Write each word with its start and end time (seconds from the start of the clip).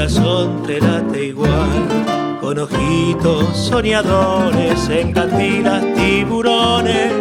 Corazón 0.00 0.62
te 0.66 0.80
late 0.80 1.26
igual. 1.26 2.38
Con 2.40 2.58
ojitos 2.58 3.54
soñadores, 3.54 4.88
en 4.88 5.12
cantinas 5.12 5.84
tiburones, 5.94 7.12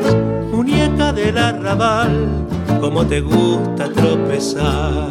muñeca 0.50 1.12
del 1.12 1.38
arrabal, 1.38 2.48
como 2.80 3.06
te 3.06 3.20
gusta 3.20 3.90
tropezar. 3.90 5.10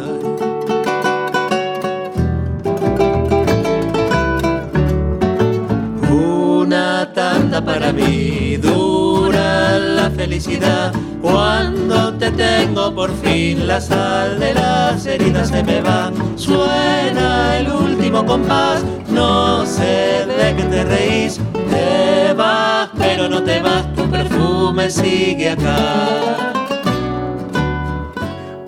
Una 6.11 7.13
tanda 7.13 7.63
para 7.63 7.93
mí, 7.93 8.57
dura 8.57 9.77
la 9.77 10.09
felicidad 10.09 10.91
cuando 11.21 12.13
te 12.13 12.31
tengo 12.31 12.93
por 12.93 13.11
fin 13.17 13.67
la 13.67 13.81
sal 13.81 14.39
de 14.39 14.53
las 14.53 15.05
heridas 15.05 15.49
se 15.49 15.63
me 15.63 15.81
va. 15.81 16.11
Suena 16.35 17.57
el 17.57 17.71
último 17.71 18.25
compás, 18.25 18.83
no 19.09 19.65
sé 19.65 20.25
de 20.25 20.55
qué 20.55 20.63
te 20.63 20.83
reís. 20.83 21.39
Te 21.69 22.33
vas, 22.33 22.89
pero 22.97 23.27
no 23.27 23.43
te 23.43 23.59
vas, 23.59 23.93
tu 23.95 24.09
perfume 24.09 24.89
sigue 24.89 25.51
acá. 25.51 26.49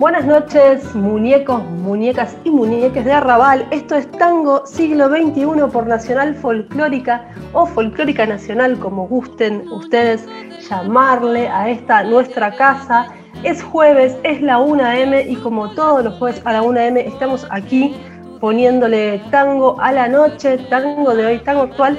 Buenas 0.02 0.24
noches, 0.24 0.96
muñecos, 0.96 1.62
muñecas 1.64 2.36
y 2.42 2.50
muñeques 2.50 3.04
de 3.04 3.12
Arrabal. 3.12 3.64
Esto 3.70 3.94
es 3.94 4.10
Tango 4.10 4.66
Siglo 4.66 5.08
XXI 5.08 5.70
por 5.72 5.86
Nacional 5.86 6.34
Folclórica 6.34 7.30
o 7.52 7.66
Folclórica 7.66 8.26
Nacional, 8.26 8.80
como 8.80 9.06
gusten 9.06 9.62
ustedes 9.70 10.26
llamarle 10.72 11.48
a 11.48 11.68
esta 11.68 12.02
nuestra 12.02 12.54
casa. 12.56 13.08
Es 13.42 13.62
jueves, 13.62 14.16
es 14.22 14.40
la 14.40 14.58
1M 14.58 15.28
y 15.28 15.36
como 15.36 15.70
todos 15.72 16.04
los 16.04 16.14
jueves 16.18 16.40
a 16.44 16.52
la 16.52 16.62
1M 16.62 16.96
estamos 16.96 17.46
aquí 17.50 17.94
poniéndole 18.40 19.20
tango 19.30 19.80
a 19.80 19.92
la 19.92 20.08
noche, 20.08 20.58
tango 20.70 21.14
de 21.14 21.26
hoy, 21.26 21.38
tango 21.40 21.62
actual. 21.62 21.98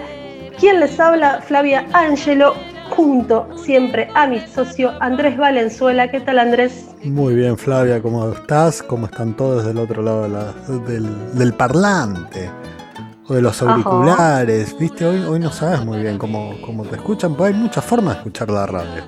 ¿Quién 0.60 0.80
les 0.80 1.00
habla? 1.00 1.42
Flavia 1.42 1.86
Angelo, 1.94 2.54
junto 2.90 3.48
siempre 3.58 4.10
a 4.16 4.28
mi 4.28 4.40
socio 4.40 4.92
Andrés 5.00 5.38
Valenzuela. 5.38 6.10
¿Qué 6.10 6.20
tal 6.22 6.40
Andrés? 6.40 6.90
Muy 7.04 7.36
bien 7.36 7.58
Flavia, 7.58 8.02
¿cómo 8.02 8.32
estás? 8.32 8.82
¿Cómo 8.82 9.06
están 9.06 9.36
todos 9.36 9.66
del 9.66 9.78
otro 9.78 10.02
lado 10.02 10.28
del, 10.88 11.54
parlante? 11.54 12.50
O 13.28 13.34
de 13.34 13.42
los 13.42 13.62
auriculares, 13.62 14.78
¿viste? 14.78 15.06
Hoy, 15.06 15.24
hoy 15.24 15.40
no 15.40 15.52
sabes 15.52 15.84
muy 15.86 16.00
bien 16.00 16.18
cómo, 16.18 16.56
cómo 16.66 16.84
te 16.84 16.98
escuchan, 16.98 17.36
pues 17.36 17.54
hay 17.54 17.60
muchas 17.60 17.84
formas 17.86 18.16
de 18.16 18.20
escuchar 18.20 18.50
la 18.50 18.66
radio. 18.66 19.04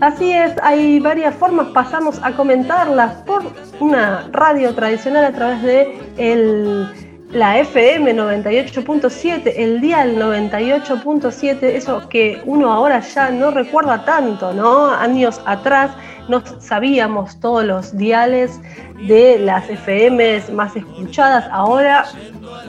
Así 0.00 0.32
es, 0.32 0.54
hay 0.62 0.98
varias 0.98 1.34
formas, 1.34 1.68
pasamos 1.68 2.18
a 2.22 2.32
comentarlas 2.32 3.16
por 3.22 3.42
una 3.80 4.28
radio 4.32 4.74
tradicional 4.74 5.26
a 5.26 5.32
través 5.32 5.62
de 5.62 5.98
el 6.16 7.09
la 7.32 7.60
FM 7.60 8.16
98.7, 8.16 9.52
el 9.56 9.80
dial 9.80 10.16
98.7, 10.16 11.62
eso 11.62 12.08
que 12.08 12.42
uno 12.44 12.72
ahora 12.72 13.00
ya 13.00 13.30
no 13.30 13.50
recuerda 13.52 14.04
tanto, 14.04 14.52
¿no? 14.52 14.90
Años 14.90 15.40
atrás 15.44 15.92
no 16.28 16.42
sabíamos 16.58 17.38
todos 17.38 17.64
los 17.64 17.96
diales 17.96 18.60
de 19.06 19.38
las 19.38 19.64
FMs 19.68 20.52
más 20.52 20.74
escuchadas, 20.74 21.46
ahora 21.52 22.04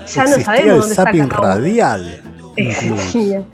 ya 0.07 0.25
no 0.25 0.39
sabemos 0.39 0.59
el 0.59 0.79
dónde 0.79 0.95
zapping 0.95 1.29
radial. 1.29 2.21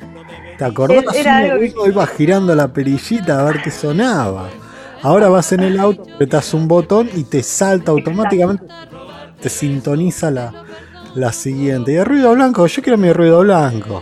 ¿Te 0.58 0.66
acordás? 0.66 1.16
Era, 1.16 1.56
uno 1.56 1.88
iba 1.88 2.08
girando 2.08 2.54
la 2.54 2.68
perillita 2.68 3.40
a 3.40 3.44
ver 3.44 3.62
qué 3.62 3.72
sonaba. 3.72 4.50
Ahora 5.04 5.30
vas 5.30 5.52
en 5.54 5.62
el 5.62 5.80
auto, 5.80 6.04
apretas 6.16 6.54
un 6.54 6.68
botón 6.68 7.10
y 7.14 7.24
te 7.24 7.44
salta 7.44 7.92
automáticamente, 7.92 8.66
te 9.40 9.50
sintoniza 9.50 10.32
la, 10.32 10.66
la 11.18 11.34
siguiente. 11.34 11.94
Y 11.94 11.96
el 11.96 12.06
ruido 12.06 12.34
blanco, 12.34 12.68
yo 12.68 12.82
quiero 12.82 12.98
mi 12.98 13.12
ruido 13.12 13.42
blanco. 13.42 14.02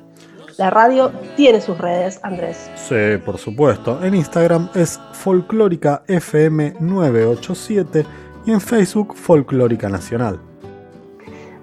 La 0.58 0.70
radio 0.70 1.10
tiene 1.34 1.60
sus 1.60 1.78
redes, 1.78 2.20
Andrés. 2.22 2.70
Sí, 2.76 3.16
por 3.24 3.38
supuesto. 3.38 4.04
En 4.04 4.14
Instagram 4.14 4.68
es 4.74 5.00
Folclórica 5.12 6.02
FM 6.06 6.74
987 6.78 8.06
y 8.46 8.52
en 8.52 8.60
Facebook 8.60 9.16
Folclórica 9.16 9.88
Nacional. 9.88 10.51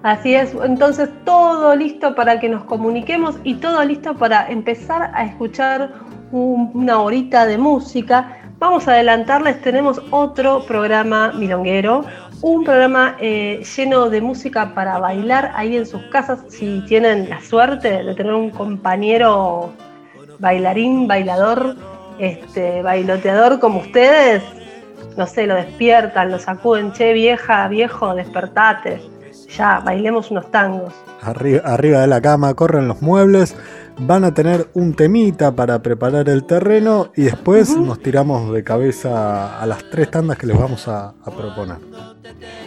Así 0.02 0.34
es, 0.34 0.54
entonces 0.64 1.10
todo 1.26 1.76
listo 1.76 2.14
para 2.14 2.40
que 2.40 2.48
nos 2.48 2.64
comuniquemos 2.64 3.36
y 3.44 3.56
todo 3.56 3.84
listo 3.84 4.14
para 4.14 4.48
empezar 4.48 5.10
a 5.12 5.24
escuchar 5.24 5.92
una 6.32 7.00
horita 7.00 7.44
de 7.44 7.58
música. 7.58 8.38
Vamos 8.58 8.88
a 8.88 8.92
adelantarles, 8.92 9.60
tenemos 9.60 10.00
otro 10.10 10.64
programa 10.64 11.32
milonguero, 11.32 12.06
un 12.40 12.64
programa 12.64 13.16
eh, 13.20 13.62
lleno 13.76 14.08
de 14.08 14.22
música 14.22 14.72
para 14.74 14.98
bailar 14.98 15.52
ahí 15.54 15.76
en 15.76 15.84
sus 15.84 16.02
casas, 16.04 16.40
si 16.48 16.82
tienen 16.86 17.28
la 17.28 17.42
suerte 17.42 18.02
de 18.02 18.14
tener 18.14 18.32
un 18.32 18.48
compañero 18.48 19.70
bailarín, 20.38 21.08
bailador, 21.08 21.76
este, 22.18 22.80
bailoteador 22.80 23.60
como 23.60 23.80
ustedes, 23.80 24.42
no 25.18 25.26
sé, 25.26 25.46
lo 25.46 25.56
despiertan, 25.56 26.30
lo 26.30 26.38
sacuden, 26.38 26.92
che 26.92 27.12
vieja, 27.12 27.68
viejo, 27.68 28.14
despertate, 28.14 29.00
ya, 29.56 29.80
bailemos 29.80 30.30
unos 30.30 30.50
tangos. 30.50 30.92
Arriba, 31.22 31.62
arriba 31.64 32.00
de 32.00 32.06
la 32.06 32.20
cama, 32.20 32.54
corren 32.54 32.88
los 32.88 33.02
muebles 33.02 33.56
van 34.06 34.24
a 34.24 34.32
tener 34.32 34.68
un 34.74 34.94
temita 34.94 35.54
para 35.54 35.80
preparar 35.82 36.28
el 36.28 36.44
terreno 36.44 37.10
y 37.16 37.24
después 37.24 37.76
nos 37.76 38.00
tiramos 38.00 38.52
de 38.52 38.64
cabeza 38.64 39.60
a 39.60 39.66
las 39.66 39.84
tres 39.90 40.10
tandas 40.10 40.38
que 40.38 40.46
les 40.46 40.58
vamos 40.58 40.88
a, 40.88 41.12
proponer. 41.24 41.76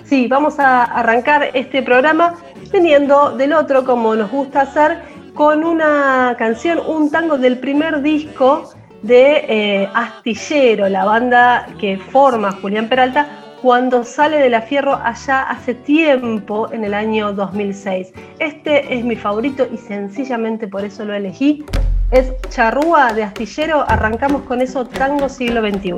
Sí, 0.03 0.27
vamos 0.27 0.59
a 0.59 0.83
arrancar 0.83 1.49
este 1.53 1.81
programa 1.81 2.35
teniendo 2.71 3.31
del 3.31 3.53
otro, 3.53 3.83
como 3.83 4.15
nos 4.15 4.31
gusta 4.31 4.61
hacer, 4.61 4.99
con 5.33 5.63
una 5.63 6.35
canción, 6.37 6.79
un 6.85 7.09
tango 7.09 7.37
del 7.37 7.57
primer 7.57 8.01
disco 8.01 8.71
de 9.01 9.45
eh, 9.47 9.89
Astillero, 9.93 10.87
la 10.87 11.03
banda 11.03 11.67
que 11.79 11.97
forma 11.97 12.51
Julián 12.51 12.87
Peralta, 12.87 13.27
cuando 13.63 14.03
sale 14.03 14.39
de 14.39 14.49
la 14.49 14.61
Fierro 14.61 14.95
allá 15.01 15.43
hace 15.43 15.73
tiempo, 15.73 16.69
en 16.73 16.83
el 16.83 16.93
año 16.93 17.31
2006. 17.31 18.11
Este 18.39 18.93
es 18.93 19.05
mi 19.05 19.15
favorito 19.15 19.65
y 19.73 19.77
sencillamente 19.77 20.67
por 20.67 20.83
eso 20.83 21.05
lo 21.05 21.13
elegí. 21.13 21.63
Es 22.11 22.33
Charrúa 22.49 23.13
de 23.13 23.23
Astillero, 23.23 23.85
arrancamos 23.89 24.41
con 24.41 24.61
eso 24.61 24.85
Tango 24.85 25.29
Siglo 25.29 25.61
XXI. 25.61 25.95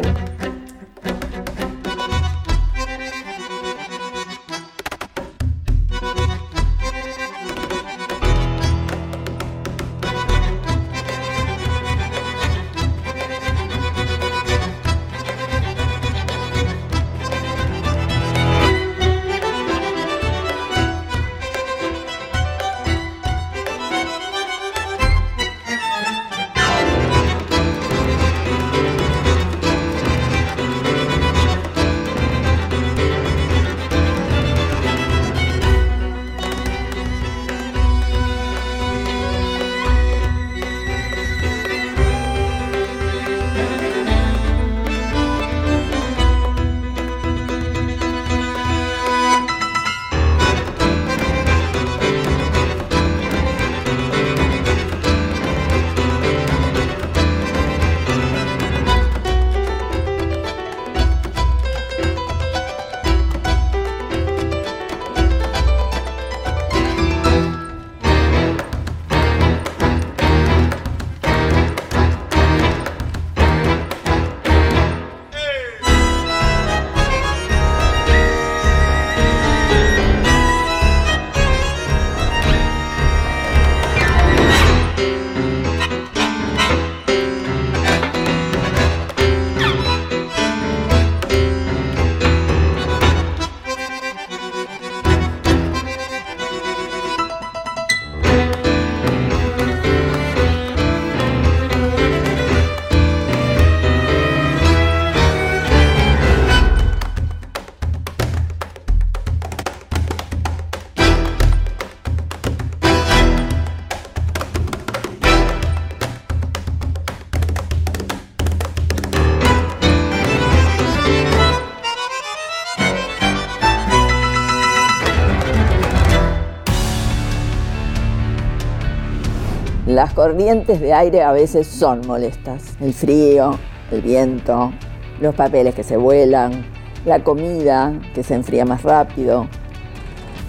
Las 130.05 130.13
corrientes 130.13 130.79
de 130.79 130.93
aire 130.93 131.23
a 131.23 131.31
veces 131.31 131.65
son 131.65 132.01
molestas. 132.05 132.77
El 132.79 132.93
frío, 132.93 133.57
el 133.89 134.03
viento, 134.03 134.71
los 135.19 135.33
papeles 135.33 135.73
que 135.73 135.81
se 135.81 135.97
vuelan, 135.97 136.63
la 137.07 137.23
comida 137.23 137.91
que 138.13 138.21
se 138.21 138.35
enfría 138.35 138.65
más 138.65 138.83
rápido. 138.83 139.47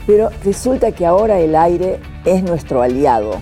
Pero 0.06 0.29
resulta 0.44 0.93
que 0.93 1.06
ahora 1.06 1.41
el 1.41 1.56
aire 1.56 2.00
es 2.26 2.43
nuestro 2.43 2.82
aliado. 2.82 3.37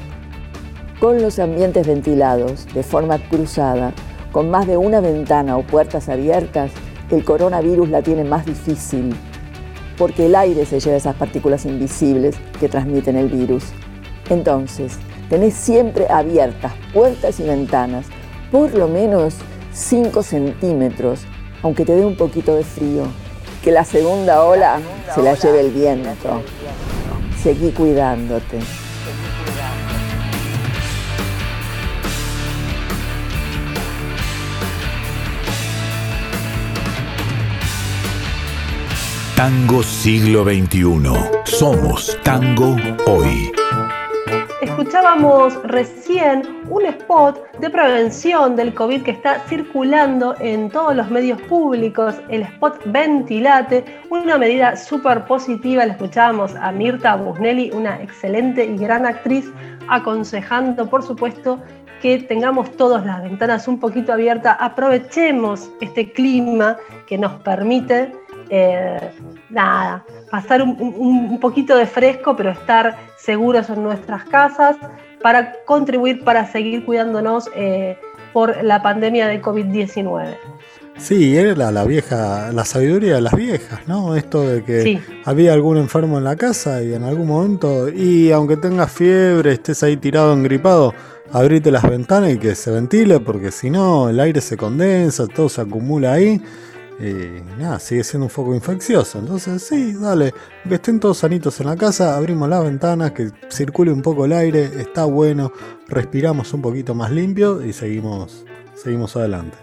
Con 1.00 1.20
los 1.20 1.40
ambientes 1.40 1.84
ventilados 1.84 2.72
de 2.72 2.84
forma 2.84 3.18
cruzada, 3.18 3.92
con 4.30 4.52
más 4.52 4.68
de 4.68 4.76
una 4.76 5.00
ventana 5.00 5.56
o 5.56 5.64
puertas 5.64 6.08
abiertas, 6.08 6.70
el 7.10 7.24
coronavirus 7.24 7.88
la 7.88 8.02
tiene 8.02 8.22
más 8.22 8.46
difícil, 8.46 9.16
porque 9.98 10.26
el 10.26 10.36
aire 10.36 10.64
se 10.64 10.78
lleva 10.78 10.96
esas 10.96 11.16
partículas 11.16 11.66
invisibles 11.66 12.36
que 12.60 12.68
transmiten 12.68 13.16
el 13.16 13.26
virus. 13.26 13.64
Entonces, 14.30 15.00
tenés 15.28 15.54
siempre 15.54 16.06
abiertas 16.08 16.72
puertas 16.92 17.40
y 17.40 17.44
ventanas, 17.44 18.06
por 18.50 18.74
lo 18.74 18.88
menos 18.88 19.34
5 19.72 20.22
centímetros, 20.22 21.20
aunque 21.62 21.84
te 21.84 21.94
dé 21.94 22.04
un 22.04 22.16
poquito 22.16 22.54
de 22.54 22.64
frío. 22.64 23.04
Que 23.62 23.72
la 23.72 23.84
segunda 23.84 24.42
ola 24.44 24.78
se 25.14 25.22
la 25.22 25.34
lleve 25.34 25.60
el 25.60 25.70
viento. 25.70 26.42
Seguí 27.42 27.70
cuidándote. 27.70 28.58
Tango 39.34 39.82
siglo 39.82 40.44
XXI. 40.44 40.84
Somos 41.44 42.16
Tango 42.22 42.76
hoy. 43.06 43.50
Escuchábamos 44.76 45.62
recién 45.68 46.42
un 46.68 46.84
spot 46.86 47.40
de 47.60 47.70
prevención 47.70 48.56
del 48.56 48.74
COVID 48.74 49.04
que 49.04 49.12
está 49.12 49.38
circulando 49.48 50.34
en 50.40 50.68
todos 50.68 50.96
los 50.96 51.08
medios 51.12 51.40
públicos, 51.42 52.16
el 52.28 52.42
spot 52.42 52.80
Ventilate, 52.86 53.84
una 54.10 54.36
medida 54.36 54.74
súper 54.74 55.26
positiva. 55.26 55.86
Le 55.86 55.92
escuchábamos 55.92 56.56
a 56.56 56.72
Mirta 56.72 57.14
Busnelli, 57.14 57.70
una 57.70 58.02
excelente 58.02 58.64
y 58.64 58.76
gran 58.76 59.06
actriz, 59.06 59.48
aconsejando, 59.86 60.90
por 60.90 61.04
supuesto, 61.04 61.62
que 62.02 62.18
tengamos 62.18 62.68
todas 62.76 63.06
las 63.06 63.22
ventanas 63.22 63.68
un 63.68 63.78
poquito 63.78 64.12
abiertas, 64.12 64.56
aprovechemos 64.58 65.70
este 65.80 66.12
clima 66.12 66.76
que 67.06 67.16
nos 67.16 67.32
permite 67.42 68.12
eh, 68.56 69.10
nada, 69.50 70.04
pasar 70.30 70.62
un, 70.62 71.40
poquito 71.40 71.76
de 71.76 71.86
fresco, 71.86 72.36
pero 72.36 72.50
estar 72.50 72.96
seguros 73.18 73.68
en 73.68 73.82
nuestras 73.82 74.22
casas 74.26 74.76
para 75.20 75.54
contribuir 75.64 76.22
para 76.22 76.46
seguir 76.46 76.84
cuidándonos 76.84 77.50
eh, 77.56 77.98
por 78.32 78.62
la 78.62 78.80
pandemia 78.80 79.26
de 79.26 79.42
COVID-19. 79.42 80.36
Sí, 80.96 81.36
era 81.36 81.72
la, 81.72 81.84
vieja, 81.84 82.52
la 82.52 82.64
sabiduría 82.64 83.16
de 83.16 83.22
las 83.22 83.34
viejas, 83.34 83.80
¿no? 83.88 84.14
Esto 84.14 84.42
de 84.42 84.62
que 84.62 85.00
había 85.24 85.52
algún 85.52 85.76
enfermo 85.76 86.18
en 86.18 86.24
la 86.24 86.36
casa 86.36 86.80
y 86.80 86.94
en 86.94 87.02
algún 87.02 87.26
momento, 87.26 87.88
y 87.88 88.30
aunque 88.30 88.56
tengas 88.56 88.92
fiebre, 88.92 89.54
estés 89.54 89.82
ahí 89.82 89.96
tirado, 89.96 90.32
engripado, 90.32 90.94
abrite 91.32 91.72
las 91.72 91.82
ventanas 91.82 92.30
y 92.30 92.38
que 92.38 92.54
se 92.54 92.70
ventile, 92.70 93.18
porque 93.18 93.50
si 93.50 93.68
no, 93.68 94.08
el 94.08 94.20
aire 94.20 94.40
se 94.40 94.56
condensa, 94.56 95.26
todo 95.26 95.48
se 95.48 95.60
acumula 95.60 96.12
ahí 96.12 96.40
y 96.98 97.42
nada, 97.60 97.78
sigue 97.78 98.04
siendo 98.04 98.26
un 98.26 98.30
foco 98.30 98.54
infeccioso. 98.54 99.18
Entonces, 99.18 99.62
sí, 99.62 99.94
dale, 99.94 100.32
que 100.68 100.76
estén 100.76 101.00
todos 101.00 101.18
sanitos 101.18 101.60
en 101.60 101.66
la 101.66 101.76
casa, 101.76 102.16
abrimos 102.16 102.48
las 102.48 102.62
ventanas, 102.62 103.12
que 103.12 103.30
circule 103.48 103.92
un 103.92 104.02
poco 104.02 104.24
el 104.24 104.32
aire, 104.32 104.64
está 104.78 105.04
bueno, 105.04 105.52
respiramos 105.88 106.52
un 106.54 106.62
poquito 106.62 106.94
más 106.94 107.10
limpio 107.10 107.64
y 107.64 107.72
seguimos, 107.72 108.44
seguimos 108.74 109.16
adelante. 109.16 109.56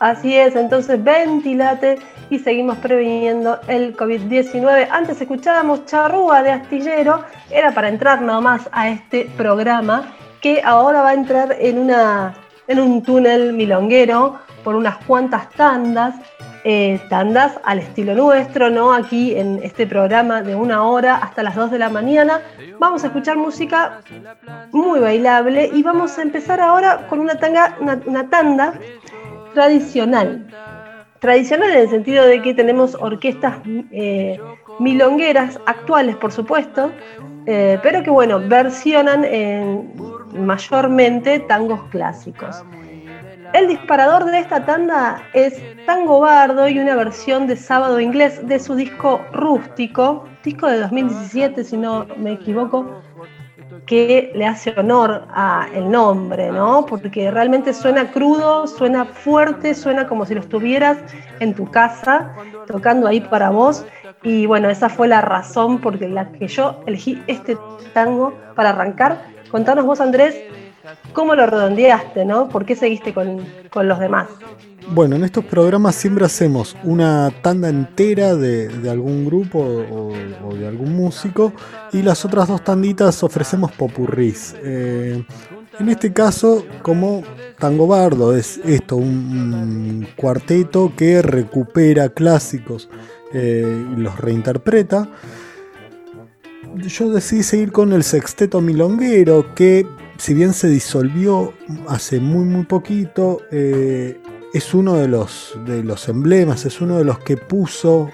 Así 0.00 0.36
es, 0.36 0.56
entonces 0.56 1.02
ventilate 1.04 1.98
y 2.28 2.40
seguimos 2.40 2.78
previniendo 2.78 3.60
el 3.68 3.96
COVID-19. 3.96 4.88
Antes 4.90 5.20
escuchábamos 5.20 5.86
charrúa 5.86 6.42
de 6.42 6.50
astillero, 6.50 7.22
era 7.50 7.72
para 7.72 7.88
entrar 7.88 8.20
nomás 8.20 8.68
a 8.72 8.88
este 8.88 9.30
programa 9.36 10.12
que 10.40 10.60
ahora 10.64 11.02
va 11.02 11.10
a 11.10 11.14
entrar 11.14 11.54
en, 11.56 11.78
una, 11.78 12.34
en 12.66 12.80
un 12.80 13.02
túnel 13.04 13.52
milonguero 13.52 14.40
por 14.64 14.74
unas 14.74 14.96
cuantas 15.04 15.48
tandas 15.50 16.16
eh, 16.64 17.00
tandas 17.08 17.58
al 17.64 17.80
estilo 17.80 18.14
nuestro, 18.14 18.70
¿no? 18.70 18.92
Aquí 18.92 19.34
en 19.34 19.58
este 19.64 19.84
programa 19.84 20.42
de 20.42 20.54
una 20.54 20.84
hora 20.84 21.16
hasta 21.16 21.42
las 21.42 21.56
2 21.56 21.72
de 21.72 21.78
la 21.78 21.88
mañana. 21.88 22.40
Vamos 22.78 23.02
a 23.02 23.08
escuchar 23.08 23.36
música 23.36 24.00
muy 24.70 25.00
bailable 25.00 25.70
y 25.72 25.82
vamos 25.82 26.16
a 26.18 26.22
empezar 26.22 26.60
ahora 26.60 27.08
con 27.08 27.18
una, 27.18 27.34
tanga, 27.34 27.76
una, 27.80 28.30
tanda 28.30 28.74
tradicional. 29.54 30.46
Tradicional 31.18 31.70
en 31.70 31.78
el 31.78 31.88
sentido 31.90 32.26
de 32.26 32.40
que 32.42 32.54
tenemos 32.54 32.94
orquestas 32.94 33.56
eh, 33.90 34.38
milongueras 34.78 35.58
actuales, 35.66 36.14
por 36.14 36.30
supuesto, 36.30 36.92
eh, 37.46 37.78
pero 37.82 38.04
que 38.04 38.10
bueno, 38.10 38.38
versionan 38.38 39.24
mayormente 40.32 41.40
tangos 41.40 41.80
clásicos. 41.90 42.62
El 43.52 43.68
disparador 43.68 44.24
de 44.24 44.38
esta 44.38 44.64
tanda 44.64 45.22
es 45.34 45.62
Tango 45.84 46.20
Bardo 46.20 46.68
y 46.68 46.78
una 46.78 46.94
versión 46.96 47.46
de 47.46 47.56
Sábado 47.56 48.00
Inglés 48.00 48.46
de 48.48 48.58
su 48.58 48.74
disco 48.74 49.20
Rústico, 49.32 50.24
disco 50.42 50.68
de 50.68 50.80
2017 50.80 51.62
si 51.62 51.76
no 51.76 52.06
me 52.16 52.32
equivoco, 52.32 53.02
que 53.84 54.32
le 54.34 54.46
hace 54.46 54.70
honor 54.78 55.26
a 55.34 55.68
el 55.74 55.90
nombre, 55.90 56.50
¿no? 56.50 56.86
Porque 56.86 57.30
realmente 57.30 57.74
suena 57.74 58.10
crudo, 58.10 58.66
suena 58.66 59.04
fuerte, 59.04 59.74
suena 59.74 60.06
como 60.08 60.24
si 60.24 60.34
lo 60.34 60.40
estuvieras 60.40 60.98
en 61.40 61.52
tu 61.52 61.70
casa 61.70 62.32
tocando 62.66 63.06
ahí 63.06 63.20
para 63.20 63.50
vos. 63.50 63.84
Y 64.22 64.46
bueno, 64.46 64.70
esa 64.70 64.88
fue 64.88 65.08
la 65.08 65.20
razón 65.20 65.78
por 65.78 66.00
la 66.00 66.30
que 66.32 66.48
yo 66.48 66.80
elegí 66.86 67.22
este 67.26 67.58
tango 67.92 68.32
para 68.54 68.70
arrancar. 68.70 69.20
Contanos 69.50 69.84
vos, 69.84 70.00
Andrés, 70.00 70.40
¿Cómo 71.12 71.34
lo 71.34 71.46
redondeaste, 71.46 72.24
no? 72.24 72.48
¿Por 72.48 72.64
qué 72.64 72.74
seguiste 72.74 73.14
con, 73.14 73.44
los 73.74 73.98
demás? 73.98 74.28
Bueno, 74.88 75.16
en 75.16 75.24
estos 75.24 75.44
programas 75.44 75.94
siempre 75.94 76.24
hacemos 76.24 76.76
una 76.82 77.30
tanda 77.42 77.68
entera 77.68 78.34
de, 78.34 78.68
algún 78.90 79.24
grupo 79.24 79.60
o, 79.60 80.54
de 80.54 80.66
algún 80.66 80.94
músico 80.94 81.52
y 81.92 82.02
las 82.02 82.24
otras 82.24 82.48
dos 82.48 82.64
tanditas 82.64 83.22
ofrecemos 83.22 83.70
popurrís. 83.72 84.54
Eh, 84.62 85.24
en 85.78 85.88
este 85.88 86.12
caso, 86.12 86.64
como 86.82 87.22
Tango 87.58 87.86
Bardo 87.86 88.36
es 88.36 88.58
esto, 88.64 88.96
un, 88.96 90.06
cuarteto 90.16 90.92
que 90.96 91.22
recupera 91.22 92.08
clásicos 92.08 92.88
eh, 93.32 93.86
y 93.96 94.00
los 94.00 94.18
reinterpreta 94.18 95.08
yo 96.76 97.10
decidí 97.10 97.42
seguir 97.42 97.72
con 97.72 97.92
el 97.92 98.02
sexteto 98.02 98.60
milonguero 98.60 99.54
que 99.54 99.86
si 100.18 100.34
bien 100.34 100.52
se 100.52 100.68
disolvió 100.68 101.52
hace 101.88 102.20
muy 102.20 102.44
muy 102.44 102.64
poquito, 102.64 103.40
eh, 103.50 104.20
es 104.52 104.74
uno 104.74 104.96
de 104.96 105.08
los, 105.08 105.58
de 105.64 105.82
los 105.82 106.08
emblemas, 106.08 106.66
es 106.66 106.80
uno 106.80 106.98
de 106.98 107.04
los 107.04 107.18
que 107.20 107.38
puso 107.38 108.10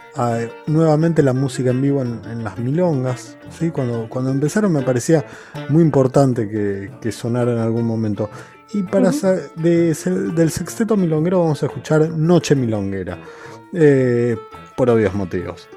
nuevamente 0.67 1.23
la 1.23 1.33
música 1.33 1.71
en 1.71 1.83
vivo 1.83 2.03
en, 2.03 2.45
las 2.45 2.59
milongas. 2.59 3.37
¿sí? 3.51 3.71
Cuando, 3.71 4.09
cuando 4.09 4.31
empezaron 4.31 4.73
me 4.73 4.83
parecía 4.83 5.25
muy 5.69 5.83
importante 5.83 6.49
que, 6.49 7.13
sonara 7.13 7.53
en 7.53 7.59
algún 7.59 7.85
momento. 7.85 8.31
Y 8.73 8.83
para 8.83 9.11
del 9.57 10.51
sexteto 10.51 10.97
milonguero 10.97 11.41
vamos 11.41 11.63
a 11.63 11.67
escuchar 11.67 12.09
Noche 12.11 12.55
Milonguera, 12.55 13.19
eh, 13.73 14.37
por 14.77 14.91
obvios 14.91 15.15
motivos. 15.15 15.69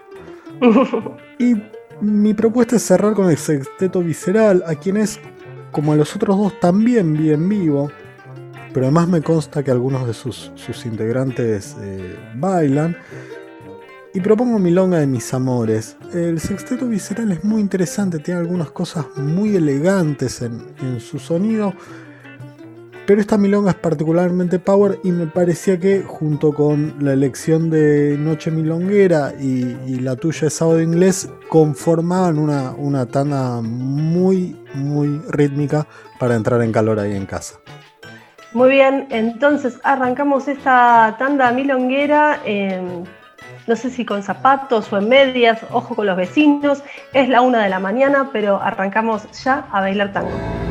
y 1.40 1.56
mi 2.02 2.34
propuesta 2.34 2.76
es 2.76 2.84
cerrar 2.84 3.14
con 3.14 3.30
el 3.30 3.38
sexteto 3.38 4.02
visceral, 4.02 4.64
a 4.68 4.76
quienes 4.76 5.20
como 5.72 5.94
a 5.94 5.96
los 5.96 6.16
otros 6.16 6.38
dos 6.38 6.60
también 6.60 7.14
vi 7.14 7.32
en 7.32 7.48
vivo, 7.48 7.92
pero 8.74 8.86
además 8.86 9.08
me 9.08 9.22
consta 9.22 9.64
que 9.64 9.72
algunos 9.72 10.08
de 10.08 10.14
sus, 10.14 10.52
integrantes 10.86 11.76
eh, 11.82 12.18
bailan. 12.36 12.98
Y 14.14 14.20
propongo 14.20 14.60
Milonga 14.60 15.00
de 15.00 15.08
mis 15.08 15.34
amores. 15.34 15.96
El 16.14 16.40
sexteto 16.42 16.86
visceral 16.88 17.32
es 17.32 17.46
muy 17.46 17.62
interesante, 17.62 18.20
tiene 18.20 18.42
algunas 18.42 18.70
cosas 18.72 19.06
muy 19.16 19.56
elegantes 19.56 20.42
en, 20.42 20.62
en 20.82 21.00
su 21.00 21.18
sonido, 21.18 21.74
pero 23.12 23.20
esta 23.20 23.38
milonga 23.38 23.72
es 23.72 23.78
particularmente 23.78 24.58
power 24.60 25.00
y 25.04 25.12
me 25.12 25.28
parecía 25.28 25.78
que 25.78 26.02
junto 26.02 26.54
con 26.54 26.96
la 27.00 27.12
elección 27.12 27.70
de 27.70 28.16
Noche 28.18 28.52
Milonguera 28.52 29.34
y, 29.38 30.00
la 30.00 30.16
tuya 30.16 30.44
de 30.44 30.50
Sábado 30.50 30.82
Inglés 30.82 31.28
conformaban 31.50 32.40
una, 32.40 32.72
una 32.72 33.08
tanda 33.08 33.62
muy, 33.62 34.56
muy 34.74 35.22
rítmica 35.30 35.88
para 36.20 36.36
entrar 36.36 36.62
en 36.62 36.72
calor 36.72 37.00
ahí 37.00 37.16
en 37.16 37.26
casa. 37.26 37.60
Muy 38.54 38.70
bien, 38.70 39.08
entonces 39.12 39.80
arrancamos 39.84 40.48
esta 40.48 41.16
tanda 41.18 41.52
milonguera. 41.52 42.40
no 43.68 43.76
sé 43.76 43.90
si 43.90 44.06
con 44.06 44.24
zapatos 44.24 44.92
o 44.92 44.98
en 44.98 45.08
medias, 45.08 45.60
ojo 45.72 45.96
con 45.96 46.06
los 46.06 46.18
vecinos. 46.18 46.84
Es 47.14 47.30
la 47.30 47.42
una 47.42 47.64
de 47.64 47.70
la 47.70 47.80
mañana, 47.80 48.30
pero 48.34 48.62
arrancamos 48.62 49.24
ya 49.44 49.68
a 49.72 49.80
bailar 49.80 50.12
tango. 50.12 50.71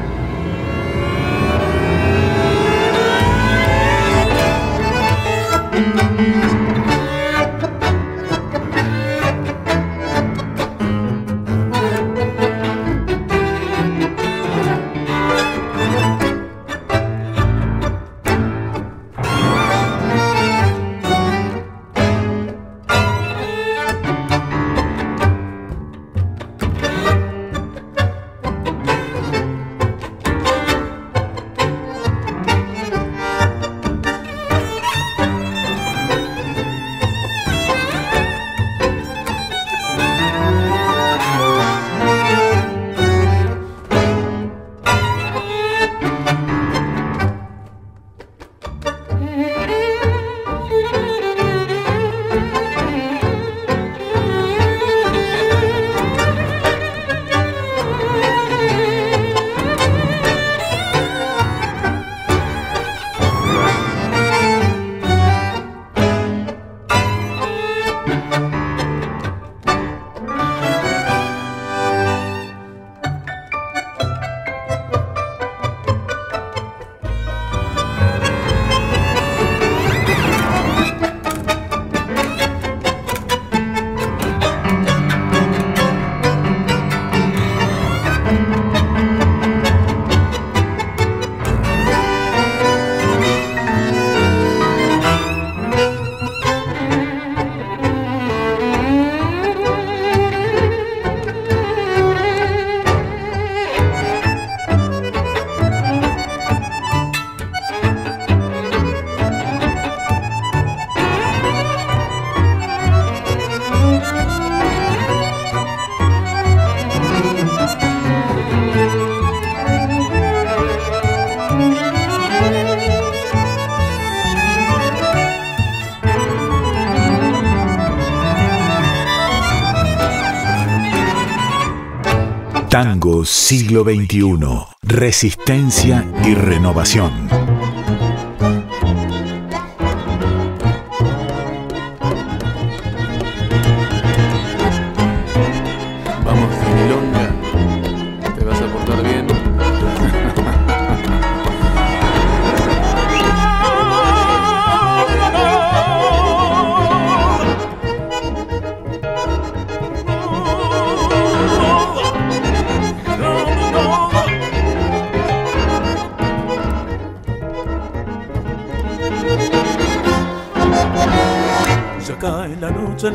Siglo 133.25 133.85
XXI. 133.85 134.39
Resistencia 134.83 136.05
y 136.25 136.35
renovación. 136.35 137.30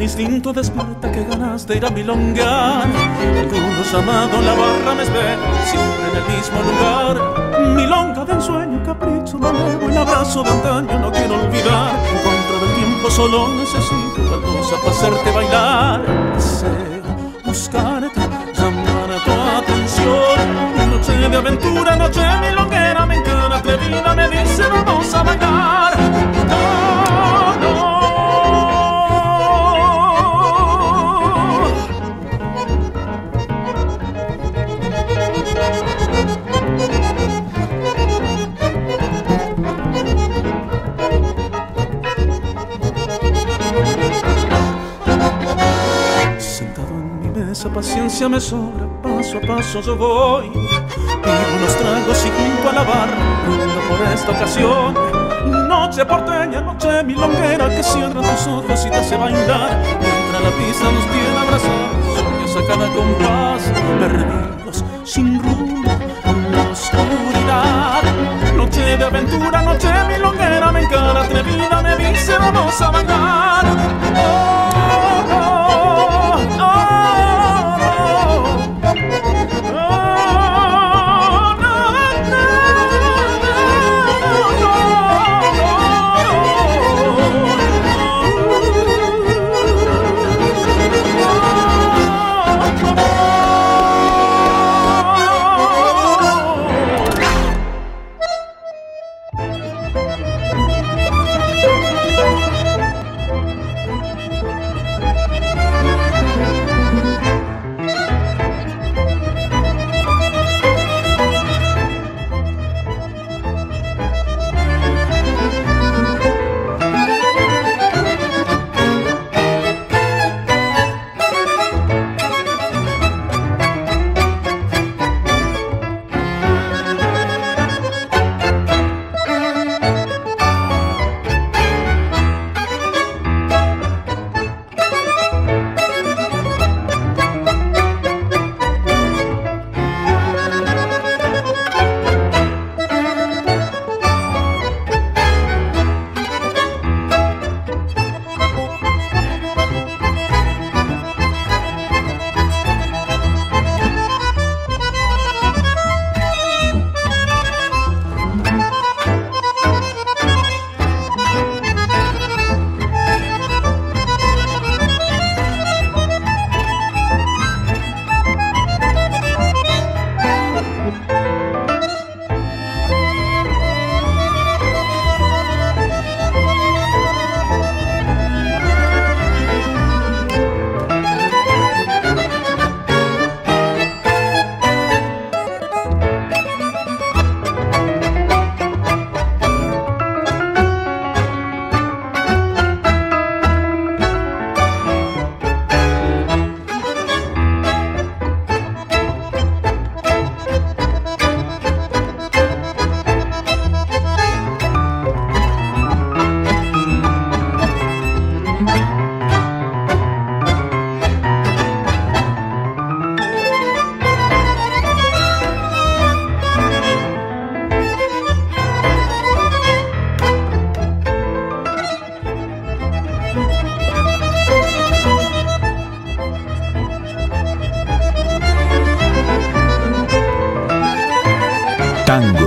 Instinto 0.06 0.54
despierta 0.54 1.12
que 1.12 1.24
ganas 1.24 1.66
de 1.66 1.78
ir 1.78 1.86
a 1.86 1.90
milongar. 1.90 2.88
Algunos 3.42 3.94
amado 3.94 4.42
la 4.42 4.54
barra 4.54 4.94
me 4.96 5.04
espera, 5.04 5.66
siempre 5.66 6.06
en 6.10 6.16
el 6.22 6.26
mismo 6.36 6.60
lugar. 6.70 7.76
Milonga 7.76 8.24
de 8.24 8.34
ensueño, 8.34 8.84
capricho, 8.84 9.38
malevo, 9.40 9.90
el 9.90 9.98
abrazo 9.98 10.44
de 10.44 10.52
antaño 10.52 11.00
no 11.00 11.12
quiero 11.12 11.36
olvidar. 11.36 12.00
En 12.12 12.18
contra 12.24 12.56
del 12.62 12.76
tiempo 12.76 13.10
solo 13.10 13.48
necesito 13.56 14.22
baldosa 14.30 14.76
para 14.78 14.92
hacerte 14.92 15.32
bailar. 15.32 16.34
Deseo 16.36 17.04
buscarte, 17.44 18.22
llamar 18.54 19.10
a 19.12 19.24
tu 19.26 19.32
atención. 19.60 20.92
Noche 20.92 21.14
de 21.14 21.38
aventura, 21.38 21.96
noche 21.96 22.22
milonguera, 22.42 23.06
me 23.06 23.16
encanta 23.16 23.58
atrevida, 23.58 24.16
me 24.16 24.30
dice 24.30 24.64
vamos 24.70 25.14
a 25.14 25.24
bailar. 25.24 25.95
Paciencia 47.70 48.30
me 48.30 48.40
sobra, 48.40 48.88
paso 49.02 49.38
a 49.38 49.42
paso 49.42 49.82
yo 49.82 49.96
voy. 49.96 50.50
Pido 50.50 51.56
unos 51.58 51.76
tragos 51.78 52.26
y 52.26 52.30
junto 52.30 52.70
a 52.70 52.74
la 52.74 52.84
barra, 52.84 53.18
por 53.90 54.08
esta 54.14 54.32
ocasión. 54.32 54.94
Noche 55.68 56.06
porteña, 56.06 56.62
noche 56.62 57.04
milonguera 57.04 57.70
que 57.70 57.84
cierra 57.84 58.22
tus 58.22 58.48
ojos 58.48 58.86
y 58.86 58.90
te 58.90 58.96
hace 58.96 59.18
bailar. 59.18 59.82
Mientras 60.00 60.44
la 60.44 60.52
pista 60.52 60.92
nos 60.92 61.06
tiene 61.06 61.38
abrazados, 61.40 62.20
sueños 62.20 62.56
a 62.56 62.68
cada 62.68 62.88
compás, 62.94 63.64
perdidos, 64.00 64.86
sin 65.04 65.42
rumbo, 65.42 65.92
en 66.26 66.52
la 66.52 66.72
oscuridad. 66.72 68.04
Noche 68.56 68.98
de 68.98 69.04
aventura, 69.04 69.62
noche 69.62 69.90
milonguera, 70.08 70.72
me 70.72 70.82
encara 70.82 71.22
atrevida, 71.22 71.82
me 71.82 71.96
dice 71.98 72.38
vamos 72.38 72.82
a 72.82 72.92
bailar. 72.92 73.66
Oh, 74.18 74.75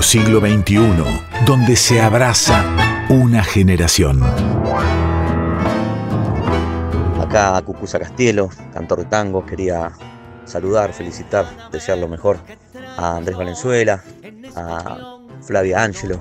Siglo 0.03 0.41
XXI, 0.41 0.79
donde 1.45 1.77
se 1.77 2.01
abraza 2.01 3.07
una 3.09 3.43
generación. 3.43 4.23
Acá 7.21 7.61
Cucusa 7.63 7.99
Castielo, 7.99 8.49
cantor 8.73 9.01
de 9.01 9.05
tango, 9.07 9.45
quería 9.45 9.93
saludar, 10.45 10.93
felicitar, 10.93 11.71
desear 11.71 11.99
lo 11.99 12.09
mejor 12.09 12.39
a 12.97 13.17
Andrés 13.17 13.37
Valenzuela, 13.37 14.03
a 14.57 15.19
Flavia 15.43 15.83
Ángelo, 15.83 16.21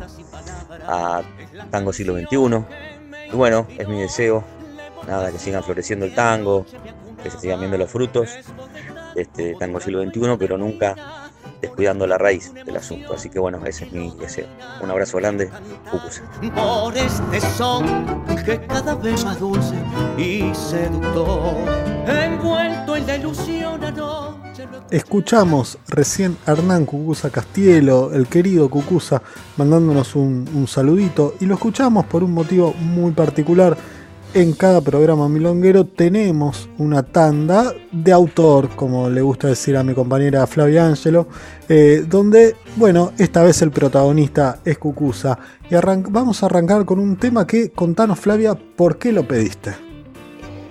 a 0.88 1.22
Tango 1.70 1.94
Siglo 1.94 2.13
XXI. 2.18 2.66
Y 3.32 3.36
bueno, 3.36 3.68
es 3.78 3.88
mi 3.88 4.00
deseo, 4.00 4.44
nada, 5.08 5.32
que 5.32 5.40
sigan 5.40 5.63
floreciendo 5.63 6.06
el 6.06 6.16
tango, 6.16 6.66
que 7.24 7.30
se 7.30 7.40
sigan 7.40 7.60
viendo 7.60 7.78
los 7.78 7.90
frutos 7.90 8.30
este 9.16 9.56
Tango 9.56 9.80
Siglo 9.80 10.04
XXI, 10.04 10.38
pero 10.38 10.58
nunca 10.58 11.27
descuidando 11.62 12.08
la 12.08 12.17
raíz 12.17 12.54
del 12.54 12.76
asunto. 12.76 13.13
Así 13.13 13.30
que 13.30 13.39
bueno, 13.39 13.60
ese 13.65 13.86
es 13.86 13.91
mi 13.91 14.12
deseo. 14.20 14.48
Un 14.82 14.91
abrazo 14.91 15.17
grande, 15.17 15.50
Cucusa. 15.89 16.24
Por 16.56 16.98
este 16.98 17.41
son 17.58 18.06
que 18.46 18.65
cada 18.65 18.96
vez 18.96 19.26
más 19.26 19.39
dulce 19.39 19.76
y 20.17 20.54
seductor, 20.56 21.56
envuelto 22.08 22.96
en 22.96 23.08
la 23.08 23.15
ilusión 23.17 23.78
Escuchamos 24.89 25.78
recién 25.89 26.38
a 26.46 26.52
Hernán 26.52 26.86
Cucusa 26.86 27.30
Castielo, 27.30 28.13
el 28.13 28.28
querido 28.28 28.70
Cucusa, 28.70 29.22
mandándonos 29.58 30.15
un, 30.15 30.50
un 30.54 30.65
saludito 30.67 31.36
y 31.41 31.46
lo 31.46 31.56
escuchamos 31.56 32.06
por 32.06 32.24
un 32.24 32.34
motivo 32.34 32.74
muy 32.74 33.12
particular 33.12 33.78
en 34.34 34.54
cada 34.54 34.82
programa 34.82 35.30
milonguero 35.30 35.86
tenemos 35.86 36.70
una 36.78 37.04
tanda 37.04 37.74
de 37.92 38.12
autor, 38.12 38.70
como 38.76 39.10
le 39.10 39.22
gusta 39.22 39.48
decir 39.48 39.78
a 39.78 39.84
mi 39.84 39.94
compañera 39.94 40.46
Flavia 40.48 40.86
Angelo, 40.86 41.28
eh, 41.70 42.06
donde, 42.08 42.56
bueno, 42.76 43.12
esta 43.18 43.44
vez 43.44 43.62
el 43.62 43.72
protagonista 43.72 44.60
es 44.66 44.78
Cucusa. 44.78 45.38
Y 45.70 45.76
vamos 46.10 46.44
a 46.44 46.46
arrancar 46.48 46.86
con 46.86 47.00
un 47.00 47.16
tema 47.18 47.48
que, 47.48 47.72
contanos 47.72 48.20
Flavia, 48.20 48.56
¿por 48.56 48.98
qué 48.98 49.12
lo 49.12 49.28
pediste? 49.28 49.76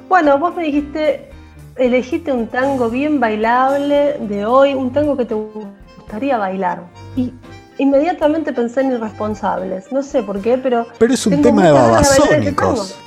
Bueno, 0.09 0.39
vos 0.39 0.55
me 0.55 0.65
dijiste, 0.65 1.31
elegiste 1.77 2.33
un 2.33 2.47
tango 2.49 2.89
bien 2.91 3.21
bailable 3.21 4.17
de 4.21 4.47
hoy, 4.47 4.75
un 4.75 4.93
tango 4.93 5.17
que 5.17 5.25
te 5.25 5.35
gustaría 5.35 6.37
bailar. 6.39 6.85
Y 7.17 7.33
inmediatamente 7.79 8.53
pensé 8.53 8.83
en 8.83 8.93
Irresponsables, 8.93 9.91
no 9.93 10.03
sé 10.03 10.23
por 10.23 10.41
qué, 10.41 10.59
pero... 10.59 10.87
Pero 10.99 11.15
es 11.15 11.27
un 11.27 11.43
tema 11.43 11.67
de 11.67 11.73
babasónicos. 11.73 12.99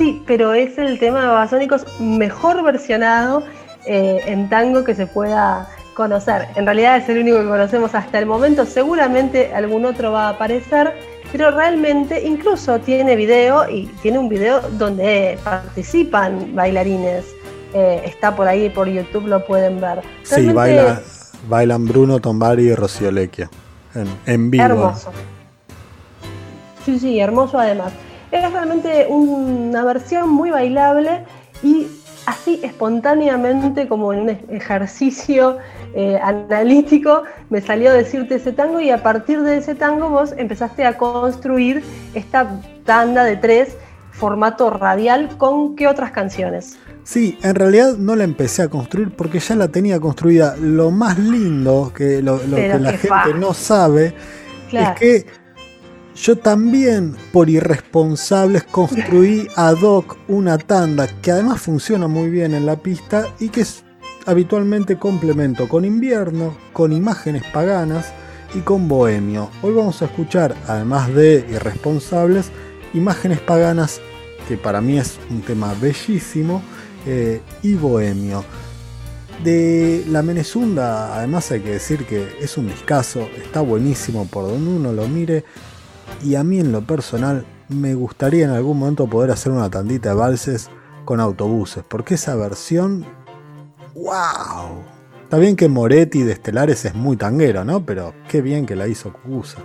Sí, 0.00 0.22
pero 0.26 0.54
es 0.54 0.78
el 0.78 0.98
tema 0.98 1.20
de 1.20 1.26
Babasónicos 1.26 1.84
mejor 2.00 2.62
versionado 2.62 3.42
eh, 3.84 4.22
en 4.24 4.48
tango 4.48 4.82
que 4.82 4.94
se 4.94 5.06
pueda 5.06 5.68
conocer. 5.92 6.48
En 6.54 6.64
realidad 6.64 6.96
es 6.96 7.06
el 7.10 7.18
único 7.18 7.36
que 7.40 7.44
conocemos 7.44 7.94
hasta 7.94 8.18
el 8.18 8.24
momento. 8.24 8.64
Seguramente 8.64 9.52
algún 9.52 9.84
otro 9.84 10.12
va 10.12 10.28
a 10.28 10.30
aparecer, 10.30 10.94
pero 11.30 11.50
realmente 11.50 12.26
incluso 12.26 12.78
tiene 12.78 13.14
video 13.14 13.68
y 13.68 13.88
tiene 14.00 14.18
un 14.18 14.30
video 14.30 14.62
donde 14.78 15.38
participan 15.44 16.54
bailarines. 16.54 17.26
Eh, 17.74 18.00
está 18.06 18.34
por 18.34 18.48
ahí 18.48 18.70
por 18.70 18.88
YouTube, 18.88 19.26
lo 19.26 19.44
pueden 19.44 19.82
ver. 19.82 20.00
sí, 20.22 20.50
bailan 21.46 21.86
Bruno 21.86 22.20
Tombari 22.20 22.68
y 22.68 22.74
Rocío 22.74 23.10
Lequia 23.12 23.50
en, 23.94 24.08
en 24.24 24.50
vivo. 24.50 24.64
Hermoso. 24.64 25.12
Sí, 26.86 26.98
sí, 26.98 27.20
hermoso 27.20 27.58
además. 27.58 27.92
Es 28.30 28.52
realmente 28.52 29.06
una 29.08 29.84
versión 29.84 30.30
muy 30.30 30.50
bailable 30.50 31.24
y 31.62 31.88
así 32.26 32.60
espontáneamente, 32.62 33.88
como 33.88 34.12
en 34.12 34.20
un 34.20 34.28
ejercicio 34.50 35.58
eh, 35.94 36.18
analítico, 36.22 37.24
me 37.48 37.60
salió 37.60 37.92
decirte 37.92 38.36
ese 38.36 38.52
tango 38.52 38.80
y 38.80 38.90
a 38.90 39.02
partir 39.02 39.42
de 39.42 39.56
ese 39.56 39.74
tango 39.74 40.08
vos 40.10 40.32
empezaste 40.36 40.84
a 40.84 40.96
construir 40.96 41.82
esta 42.14 42.60
tanda 42.84 43.24
de 43.24 43.36
tres 43.36 43.76
formato 44.12 44.70
radial 44.70 45.36
con 45.38 45.74
qué 45.76 45.88
otras 45.88 46.10
canciones. 46.10 46.78
Sí, 47.04 47.38
en 47.42 47.54
realidad 47.54 47.96
no 47.96 48.14
la 48.14 48.24
empecé 48.24 48.62
a 48.62 48.68
construir 48.68 49.10
porque 49.10 49.40
ya 49.40 49.56
la 49.56 49.68
tenía 49.68 49.98
construida. 49.98 50.56
Lo 50.56 50.90
más 50.90 51.18
lindo 51.18 51.92
que 51.94 52.22
lo, 52.22 52.38
que 52.38 52.78
la 52.78 52.92
gente 52.92 53.34
no 53.38 53.54
sabe 53.54 54.14
es 54.70 54.90
que 54.98 55.26
yo 56.16 56.36
también, 56.36 57.16
por 57.32 57.48
irresponsables, 57.48 58.64
construí 58.64 59.48
ad 59.56 59.82
hoc 59.82 60.16
una 60.28 60.58
tanda 60.58 61.06
que 61.20 61.30
además 61.30 61.60
funciona 61.60 62.08
muy 62.08 62.30
bien 62.30 62.54
en 62.54 62.66
la 62.66 62.76
pista 62.76 63.26
y 63.38 63.48
que 63.48 63.62
es 63.62 63.84
habitualmente 64.26 64.96
complemento 64.96 65.68
con 65.68 65.84
invierno, 65.84 66.56
con 66.72 66.92
imágenes 66.92 67.42
paganas 67.52 68.12
y 68.54 68.60
con 68.60 68.88
bohemio. 68.88 69.50
Hoy 69.62 69.72
vamos 69.72 70.02
a 70.02 70.06
escuchar, 70.06 70.54
además 70.66 71.14
de 71.14 71.46
irresponsables, 71.50 72.50
imágenes 72.92 73.40
paganas, 73.40 74.00
que 74.48 74.56
para 74.56 74.80
mí 74.80 74.98
es 74.98 75.18
un 75.30 75.42
tema 75.42 75.74
bellísimo, 75.80 76.62
eh, 77.06 77.40
y 77.62 77.74
bohemio. 77.74 78.44
De 79.42 80.04
La 80.08 80.22
Menezunda, 80.22 81.16
además 81.16 81.50
hay 81.50 81.60
que 81.60 81.70
decir 81.70 82.04
que 82.04 82.36
es 82.40 82.58
un 82.58 82.68
discazo, 82.68 83.26
está 83.42 83.62
buenísimo 83.62 84.26
por 84.26 84.46
donde 84.46 84.70
uno 84.70 84.92
lo 84.92 85.08
mire 85.08 85.44
y 86.22 86.34
a 86.34 86.44
mí 86.44 86.60
en 86.60 86.72
lo 86.72 86.82
personal 86.82 87.44
me 87.68 87.94
gustaría 87.94 88.44
en 88.44 88.50
algún 88.50 88.78
momento 88.78 89.06
poder 89.06 89.30
hacer 89.30 89.52
una 89.52 89.70
tandita 89.70 90.10
de 90.10 90.14
valses 90.16 90.70
con 91.04 91.20
autobuses, 91.20 91.84
porque 91.86 92.14
esa 92.14 92.34
versión, 92.36 93.04
wow. 93.94 94.82
Está 95.24 95.38
bien 95.38 95.54
que 95.54 95.68
Moretti 95.68 96.24
de 96.24 96.32
Estelares 96.32 96.84
es 96.84 96.94
muy 96.94 97.16
tanguero, 97.16 97.64
¿no? 97.64 97.86
Pero 97.86 98.14
qué 98.28 98.42
bien 98.42 98.66
que 98.66 98.74
la 98.74 98.88
hizo 98.88 99.12
Cucusa. 99.12 99.58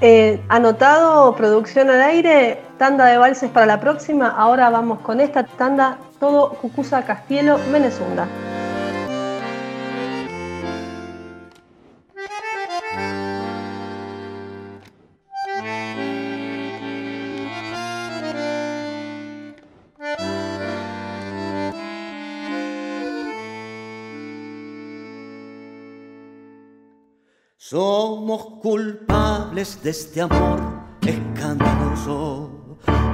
Eh, 0.00 0.42
anotado, 0.48 1.36
producción 1.36 1.90
al 1.90 2.00
aire, 2.00 2.62
tanda 2.78 3.04
de 3.04 3.18
valses 3.18 3.50
para 3.50 3.66
la 3.66 3.78
próxima. 3.78 4.28
Ahora 4.28 4.70
vamos 4.70 5.00
con 5.00 5.20
esta 5.20 5.44
tanda, 5.44 5.98
todo 6.18 6.50
Cucusa 6.50 7.04
Castielo, 7.04 7.58
Menezunda. 7.70 8.26
Somos 27.58 28.44
culpables 28.60 29.82
de 29.82 29.88
este 29.88 30.20
amor 30.20 30.60
escandaloso 31.00 32.50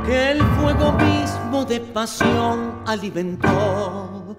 que 0.04 0.32
el 0.32 0.42
fuego 0.42 0.92
mismo 0.94 1.64
de 1.64 1.78
pasión 1.78 2.82
alimentó, 2.84 4.36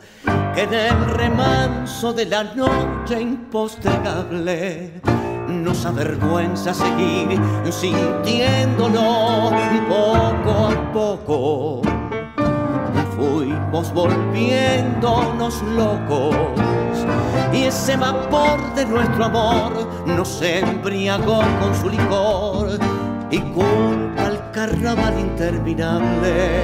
que 0.53 0.63
en 0.63 0.73
el 0.73 1.05
remanso 1.05 2.11
de 2.11 2.25
la 2.25 2.43
noche 2.43 3.21
impostergable 3.21 5.01
nos 5.47 5.85
avergüenza 5.85 6.73
seguir 6.73 7.39
sintiéndolo 7.71 9.51
poco 9.87 10.51
a 10.51 10.91
poco. 10.91 11.81
Fuimos 13.15 13.93
volviéndonos 13.93 15.61
locos 15.61 16.35
y 17.53 17.63
ese 17.65 17.95
vapor 17.95 18.73
de 18.75 18.85
nuestro 18.85 19.25
amor 19.25 19.87
nos 20.05 20.41
embriagó 20.41 21.41
con 21.59 21.75
su 21.79 21.89
licor. 21.89 22.79
Y 23.29 23.39
culpa 23.39 24.25
al 24.27 24.51
carnaval 24.51 25.19
interminable 25.19 26.61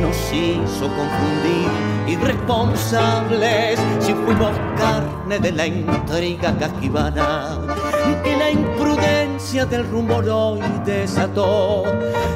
nos 0.00 0.16
hizo 0.32 0.88
confundir 0.88 1.70
irresponsables. 2.06 3.78
Si 4.00 4.12
fuimos 4.12 4.52
carne 4.76 5.38
de 5.38 5.52
la 5.52 5.66
intriga 5.66 6.56
cajibana 6.58 7.58
y 8.24 8.36
la 8.36 8.50
imprudencia 8.50 9.64
del 9.64 9.88
rumor 9.88 10.28
hoy 10.28 10.60
desató 10.84 11.84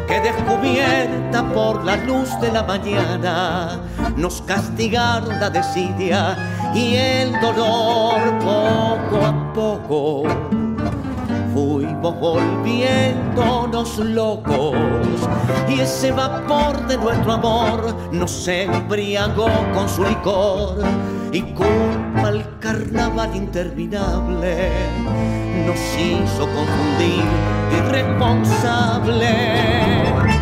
que 0.07 0.21
descubierta 0.21 1.43
por 1.53 1.85
la 1.85 1.97
luz 1.97 2.29
de 2.41 2.53
la 2.53 2.63
mañana 2.63 3.81
nos 4.17 4.41
castigaron 4.43 5.39
la 5.41 5.51
desidia 5.51 6.37
y 6.77 6.97
el 6.97 7.33
dolor 7.41 8.21
poco 8.41 9.25
a 9.25 9.53
poco 9.55 10.25
fuimos 11.55 12.21
volviéndonos 12.21 13.97
locos. 13.99 14.75
Y 15.69 15.81
ese 15.81 16.13
vapor 16.13 16.87
de 16.87 16.99
nuestro 16.99 17.33
amor 17.33 17.97
nos 18.13 18.47
embriagó 18.47 19.49
con 19.73 19.89
su 19.89 20.05
licor. 20.05 20.85
Y 21.33 21.41
culpa 21.55 22.29
al 22.29 22.59
carnaval 22.61 23.35
interminable 23.35 24.71
nos 25.67 25.81
hizo 25.99 26.41
confundir 26.41 27.25
irresponsables 27.73 30.36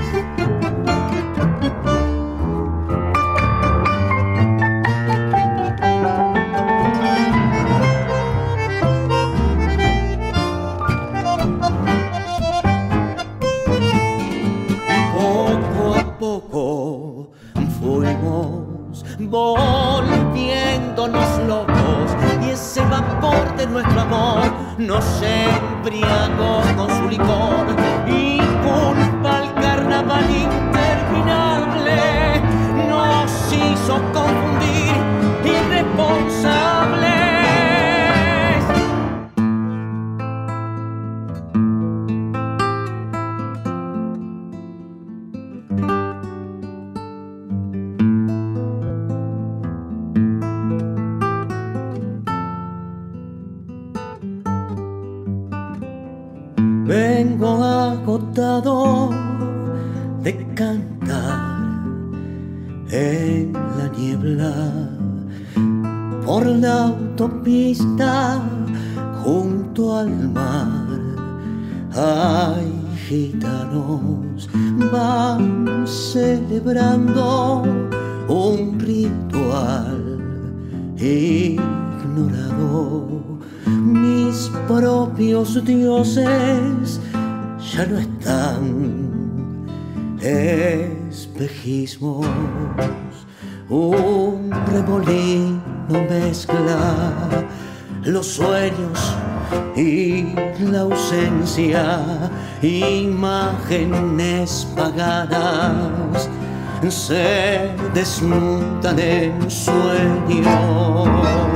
nuestro 23.70 24.00
amor 24.00 24.52
nos 24.78 25.04
embriagó 25.22 26.62
con 26.76 26.88
su 26.98 27.08
licor 27.08 27.66
propios 85.14 85.64
dioses 85.64 87.00
ya 87.72 87.86
no 87.86 87.98
están 87.98 89.64
espejismos, 90.20 92.26
un 93.68 94.50
remolino 94.72 95.60
mezcla 96.10 97.46
los 98.02 98.26
sueños 98.26 99.14
y 99.76 100.24
la 100.72 100.80
ausencia, 100.80 102.02
imágenes 102.60 104.66
pagadas 104.74 106.28
se 106.90 107.70
desnudan 107.94 108.98
en 108.98 109.48
sueños. 109.48 111.53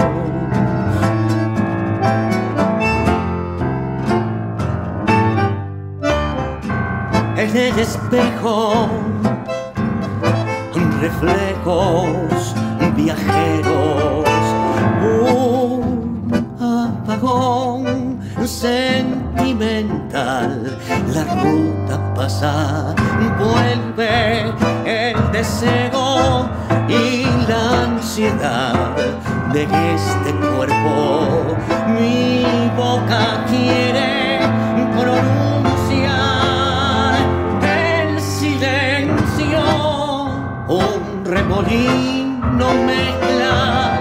Espejo, 7.88 8.88
reflejos 11.01 12.55
viajeros, 12.94 14.29
un 15.01 16.31
apagón 16.61 18.20
sentimental, 18.44 20.77
la 21.14 21.24
ruta 21.42 21.96
pasa, 22.14 22.94
vuelve 23.38 24.53
el 24.85 25.16
deseo 25.33 26.46
y 26.88 27.24
la 27.48 27.85
ansiedad 27.85 28.94
de 29.55 29.62
este 29.94 30.31
cuerpo, 30.57 31.57
mi 31.96 32.44
boca 32.77 33.22
quiere 33.48 34.08
remolino 41.62 42.68
mezclan 42.85 43.99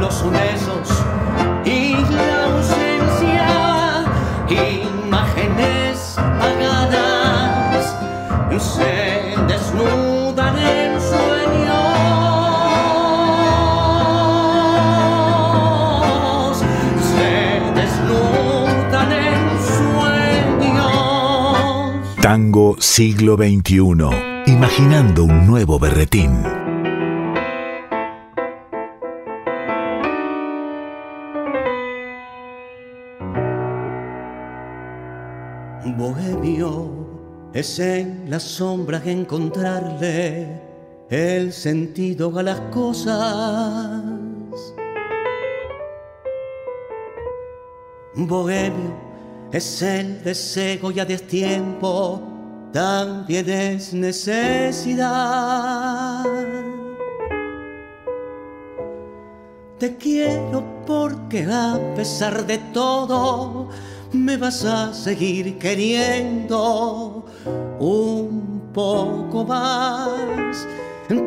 los 0.00 0.30
besos 0.30 0.88
y 1.64 1.94
la 1.94 2.44
ausencia, 2.44 4.04
imágenes 4.50 6.16
pagadas 6.16 7.96
se 8.58 9.34
desnudan 9.48 10.58
en 10.58 11.00
sueños, 11.00 11.88
se 17.00 17.60
desnudan 17.80 19.12
en 19.12 19.40
sueños. 20.60 20.92
Tango 22.20 22.76
siglo 22.78 23.36
XXI 23.36 24.32
imaginando 24.46 25.24
un 25.24 25.46
nuevo 25.46 25.78
berretín. 25.78 26.61
Es 37.62 37.78
en 37.78 38.28
las 38.28 38.42
sombras 38.42 39.06
encontrarle 39.06 40.60
el 41.08 41.52
sentido 41.52 42.36
a 42.36 42.42
las 42.42 42.58
cosas. 42.72 44.02
Bohemio 48.16 48.96
es 49.52 49.80
el 49.80 50.24
deseo 50.24 50.90
y 50.90 50.98
a 50.98 51.04
destiempo 51.04 52.20
también 52.72 53.48
es 53.48 53.94
necesidad. 53.94 55.04
Te 59.78 59.96
quiero 59.98 60.64
porque 60.84 61.44
a 61.44 61.78
pesar 61.94 62.44
de 62.44 62.58
todo 62.72 63.68
me 64.12 64.36
vas 64.36 64.64
a 64.64 64.92
seguir 64.92 65.58
queriendo 65.58 67.24
un 67.78 68.70
poco 68.72 69.44
más. 69.44 70.66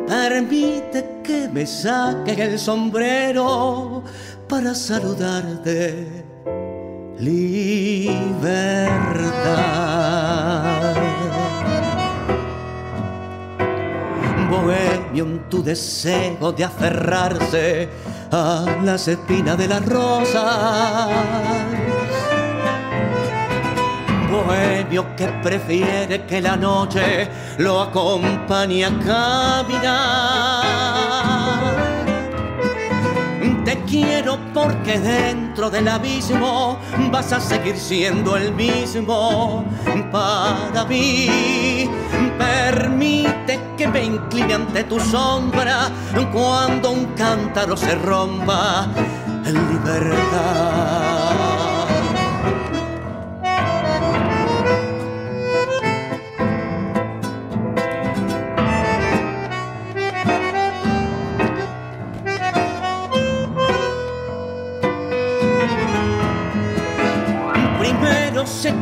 Permite 0.06 1.20
que 1.22 1.48
me 1.48 1.66
saque 1.66 2.32
el 2.32 2.58
sombrero 2.58 4.02
para 4.48 4.74
saludarte. 4.74 6.24
Libertad. 7.18 8.56
bohemio 14.50 15.24
en 15.24 15.48
tu 15.48 15.62
deseo 15.62 16.52
de 16.52 16.64
aferrarse 16.64 17.88
a 18.30 18.78
las 18.84 19.08
espinas 19.08 19.58
de 19.58 19.68
las 19.68 19.84
rosas. 19.84 21.10
Que 24.96 25.26
prefiere 25.42 26.24
que 26.24 26.40
la 26.40 26.56
noche 26.56 27.28
lo 27.58 27.82
acompañe 27.82 28.86
a 28.86 28.88
caminar. 28.88 30.62
Te 33.66 33.76
quiero 33.82 34.38
porque 34.54 34.98
dentro 34.98 35.68
del 35.68 35.88
abismo 35.88 36.78
vas 37.12 37.30
a 37.30 37.40
seguir 37.40 37.76
siendo 37.76 38.36
el 38.36 38.54
mismo 38.54 39.66
para 40.10 40.86
mí. 40.86 41.90
Permite 42.38 43.60
que 43.76 43.86
me 43.88 44.02
incline 44.02 44.54
ante 44.54 44.84
tu 44.84 44.98
sombra 44.98 45.90
cuando 46.32 46.92
un 46.92 47.04
cántaro 47.14 47.76
se 47.76 47.94
rompa 47.96 48.88
en 49.44 49.54
libertad. 49.72 51.05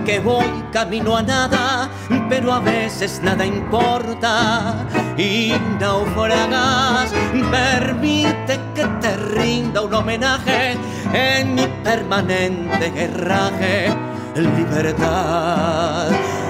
Que 0.05 0.21
voy 0.21 0.47
camino 0.73 1.17
a 1.17 1.23
nada, 1.23 1.89
pero 2.29 2.53
a 2.53 2.61
veces 2.61 3.21
nada 3.23 3.45
importa 3.45 4.75
y 5.17 5.53
naufragas. 5.81 7.13
Permite 7.51 8.61
que 8.75 8.87
te 9.01 9.17
rinda 9.17 9.83
un 9.83 9.95
homenaje 9.95 10.77
en 11.13 11.55
mi 11.55 11.67
permanente 11.83 12.91
guerraje. 12.91 13.95
Libertad, 14.37 16.09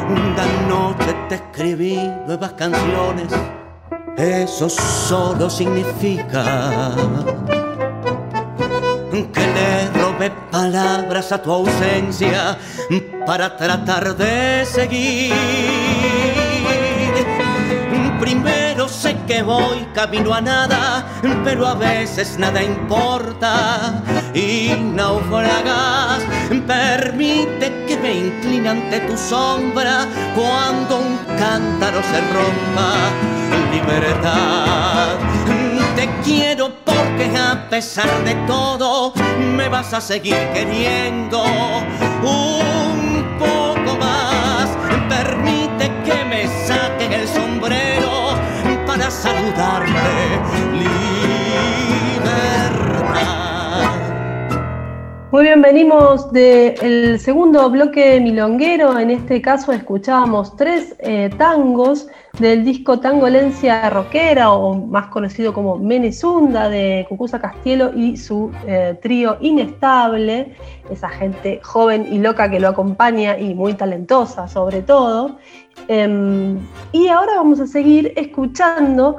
una 0.08 0.46
noche 0.68 1.14
te 1.28 1.34
escribí 1.34 1.98
nuevas 2.26 2.52
canciones 2.52 3.28
Eso 4.16 4.70
solo 4.70 5.50
significa 5.50 6.94
que 9.22 9.40
le 9.40 9.90
robé 10.00 10.30
palabras 10.50 11.30
a 11.30 11.40
tu 11.40 11.52
ausencia 11.52 12.58
para 13.24 13.56
tratar 13.56 14.16
de 14.16 14.64
seguir. 14.66 15.32
Primero 18.18 18.88
sé 18.88 19.16
que 19.26 19.42
voy 19.42 19.86
camino 19.94 20.34
a 20.34 20.40
nada, 20.40 21.06
pero 21.44 21.66
a 21.66 21.74
veces 21.74 22.38
nada 22.38 22.62
importa 22.62 24.02
y 24.34 24.74
naufragas. 24.74 26.22
Permite 26.66 27.84
que 27.86 27.96
me 27.96 28.14
incline 28.14 28.68
ante 28.68 29.00
tu 29.00 29.16
sombra 29.16 30.06
cuando 30.34 30.98
un 30.98 31.18
cántaro 31.38 32.00
se 32.02 32.20
rompa. 32.32 32.94
Libertad, 33.70 35.18
te 35.94 36.08
quiero 36.24 36.83
porque 36.94 37.30
a 37.36 37.68
pesar 37.68 38.08
de 38.24 38.34
todo 38.46 39.12
me 39.56 39.68
vas 39.68 39.92
a 39.92 40.00
seguir 40.00 40.36
queriendo 40.52 41.42
un 42.22 43.24
poco 43.38 43.98
más. 43.98 44.68
Permite 45.08 45.90
que 46.04 46.24
me 46.24 46.46
saquen 46.66 47.12
el 47.12 47.28
sombrero 47.28 48.36
para 48.86 49.10
saludarte. 49.10 50.34
Muy 55.30 55.42
bien, 55.42 55.62
venimos 55.62 56.30
del 56.30 57.18
segundo 57.18 57.68
bloque 57.68 58.20
milonguero. 58.20 58.96
En 59.00 59.10
este 59.10 59.42
caso 59.42 59.72
escuchábamos 59.72 60.56
tres 60.56 60.94
eh, 61.00 61.28
tangos 61.36 62.06
del 62.38 62.64
disco 62.64 62.98
Tangolencia 62.98 63.88
Rockera, 63.90 64.52
o 64.52 64.74
más 64.74 65.06
conocido 65.06 65.52
como 65.52 65.78
Menezunda, 65.78 66.68
de 66.68 67.06
Cucuza 67.08 67.40
Castielo 67.40 67.92
y 67.94 68.16
su 68.16 68.50
eh, 68.66 68.98
trío 69.00 69.36
Inestable, 69.40 70.56
esa 70.90 71.08
gente 71.08 71.60
joven 71.62 72.06
y 72.10 72.18
loca 72.18 72.50
que 72.50 72.58
lo 72.58 72.68
acompaña 72.68 73.38
y 73.38 73.54
muy 73.54 73.74
talentosa 73.74 74.48
sobre 74.48 74.82
todo. 74.82 75.36
Em, 75.88 76.58
y 76.92 77.08
ahora 77.08 77.36
vamos 77.36 77.60
a 77.60 77.66
seguir 77.66 78.12
escuchando 78.16 79.18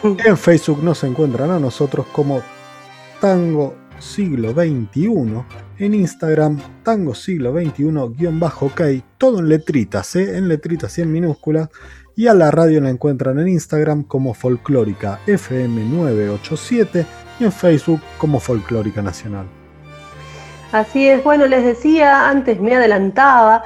En 0.27 0.37
Facebook 0.37 0.83
nos 0.83 1.03
encuentran 1.03 1.51
a 1.51 1.59
nosotros 1.59 2.05
como 2.13 2.43
Tango 3.23 3.75
siglo 3.99 4.53
XXI, 4.53 5.43
en 5.79 5.95
Instagram 5.95 6.61
tango 6.83 7.15
siglo 7.15 7.53
XXI-ok, 7.53 8.81
todo 9.19 9.41
en 9.41 9.49
letritas, 9.49 10.17
¿eh? 10.17 10.37
en 10.37 10.49
letritas 10.49 10.99
y 10.99 11.03
en 11.03 11.13
minúsculas, 11.13 11.69
y 12.17 12.29
a 12.29 12.35
la 12.35 12.51
radio 12.51 12.81
la 12.81 12.91
encuentran 12.91 13.39
en 13.39 13.49
Instagram 13.49 14.05
como 14.05 14.35
Folclórica 14.35 15.21
FM987 15.27 17.07
y 17.41 17.45
en 17.45 17.53
Facebook 17.53 18.01
como 18.19 18.39
Folclórica 18.41 19.03
Nacional. 19.03 19.47
Así 20.73 21.09
es, 21.09 21.23
bueno, 21.23 21.47
les 21.47 21.65
decía, 21.65 22.29
antes 22.29 22.61
me 22.61 22.75
adelantaba, 22.75 23.63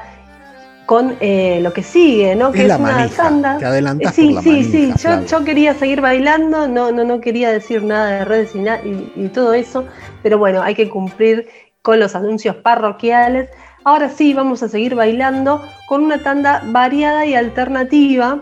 con 0.88 1.16
eh, 1.21 1.61
lo 1.62 1.75
que 1.75 1.83
sigue, 1.83 2.35
¿no? 2.35 2.51
Que 2.51 2.64
es, 2.64 2.75
una 2.75 3.07
tanda. 3.11 3.59
Te 3.59 4.11
sí, 4.11 4.35
sí, 4.42 4.64
sí. 4.64 4.94
Yo, 5.29 5.44
quería 5.44 5.75
seguir 5.75 6.01
bailando, 6.01 6.66
no, 6.66 6.90
no, 6.90 7.05
no 7.05 7.21
quería 7.21 7.51
decir 7.51 7.83
nada 7.83 8.07
de 8.07 8.25
redes 8.25 8.53
y, 8.55 9.29
todo 9.29 9.53
eso, 9.53 9.85
pero 10.23 10.38
bueno, 10.38 10.62
hay 10.62 10.75
que 10.75 10.88
cumplir 10.88 11.47
con 11.88 12.01
los 12.01 12.14
anuncios 12.14 12.55
parroquiales. 12.57 13.48
Ahora 13.83 14.11
sí, 14.11 14.35
vamos 14.35 14.62
a 14.62 14.68
seguir 14.68 14.94
bailando 14.94 15.62
con 15.88 16.05
una 16.05 16.18
tanda 16.22 16.62
variada 16.66 17.24
y 17.24 17.35
alternativa. 17.35 18.40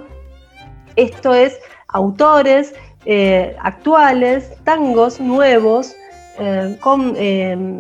Esto 0.97 1.33
es 1.33 1.57
autores 1.87 2.75
eh, 3.05 3.55
actuales, 3.63 4.51
tangos 4.65 5.21
nuevos, 5.21 5.95
eh, 6.41 6.77
con 6.81 7.17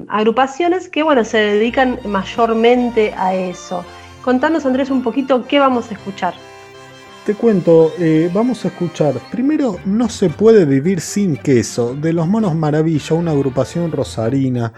agrupaciones 0.08 0.88
que 0.88 1.02
bueno, 1.02 1.24
se 1.24 1.38
dedican 1.38 1.98
mayormente 2.04 3.12
a 3.16 3.34
eso. 3.34 3.84
Contanos, 4.22 4.66
Andrés, 4.66 4.88
un 4.88 5.02
poquito 5.02 5.48
qué 5.48 5.58
vamos 5.58 5.90
a 5.90 5.94
escuchar. 5.94 6.34
Te 7.26 7.34
cuento, 7.34 7.90
eh, 7.98 8.30
vamos 8.32 8.64
a 8.64 8.68
escuchar 8.68 9.14
primero 9.32 9.78
No 9.84 10.08
se 10.08 10.30
puede 10.30 10.64
vivir 10.64 11.00
sin 11.00 11.36
queso, 11.36 11.96
de 11.96 12.12
los 12.12 12.28
Monos 12.28 12.54
Maravilla, 12.54 13.16
una 13.16 13.32
agrupación 13.32 13.90
rosarina, 13.90 14.72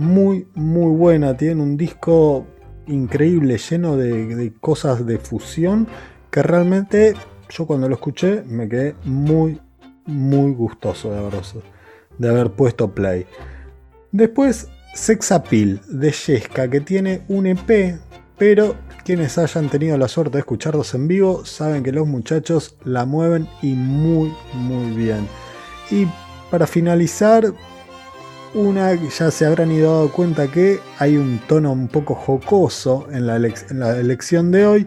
muy, 0.00 0.48
muy 0.54 0.96
buena, 0.96 1.36
tiene 1.36 1.62
un 1.62 1.76
disco 1.76 2.46
increíble, 2.86 3.58
lleno 3.58 3.98
de, 3.98 4.50
cosas 4.58 5.04
de 5.04 5.18
fusión, 5.18 5.86
que 6.30 6.42
realmente 6.42 7.14
yo 7.50 7.66
cuando 7.66 7.86
lo 7.86 7.96
escuché 7.96 8.42
me 8.46 8.66
quedé 8.66 8.94
muy, 9.04 9.60
muy 10.06 10.52
gustoso 10.54 11.12
de 11.12 11.18
haber, 11.18 11.34
de 12.16 12.28
haber 12.28 12.50
puesto 12.52 12.94
play. 12.94 13.26
Después, 14.10 14.68
Sex 14.94 15.32
Appeal 15.32 15.82
de 15.86 16.10
Yesca, 16.12 16.68
que 16.70 16.80
tiene 16.80 17.22
un 17.28 17.46
EP, 17.46 17.98
pero 18.38 18.76
quienes 19.04 19.36
hayan 19.36 19.68
tenido 19.68 19.98
la 19.98 20.08
suerte 20.08 20.38
de 20.38 20.40
escucharlos 20.40 20.94
en 20.94 21.08
vivo 21.08 21.44
saben 21.44 21.82
que 21.82 21.92
los 21.92 22.06
muchachos 22.06 22.74
la 22.84 23.04
mueven 23.04 23.46
y 23.60 23.74
muy 23.74 24.32
muy 24.54 24.96
bien. 24.96 25.28
Y 25.90 26.06
para 26.50 26.66
finalizar, 26.66 27.52
una 28.54 28.94
ya 28.94 29.30
se 29.30 29.46
habrán 29.46 29.70
ido 29.70 29.92
dado 29.92 30.12
cuenta 30.12 30.50
que 30.50 30.80
hay 30.98 31.16
un 31.16 31.40
tono 31.46 31.72
un 31.72 31.88
poco 31.88 32.14
jocoso 32.14 33.06
en 33.12 33.26
la, 33.26 33.36
elección 33.36 34.50
de 34.50 34.66
hoy. 34.66 34.86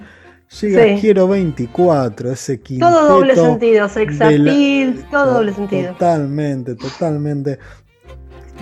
Llega 0.61 0.99
Quiero 0.99 1.27
24, 1.27 2.31
ese 2.31 2.59
quinteto. 2.59 2.91
Todo 2.91 3.07
doble 3.07 3.35
sentido, 3.35 3.89
sex 3.89 4.21
appeal, 4.21 5.05
todo 5.09 5.33
doble 5.33 5.53
sentido. 5.53 5.93
Totalmente, 5.93 6.75
totalmente. 6.75 7.57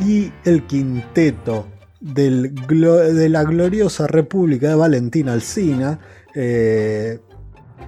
Y 0.05 0.31
el 0.45 0.63
quinteto 0.67 1.65
de 1.99 3.29
la 3.29 3.43
gloriosa 3.43 4.07
República 4.07 4.69
de 4.69 4.75
Valentina 4.75 5.33
Alcina, 5.33 5.99
eh, 6.33 7.19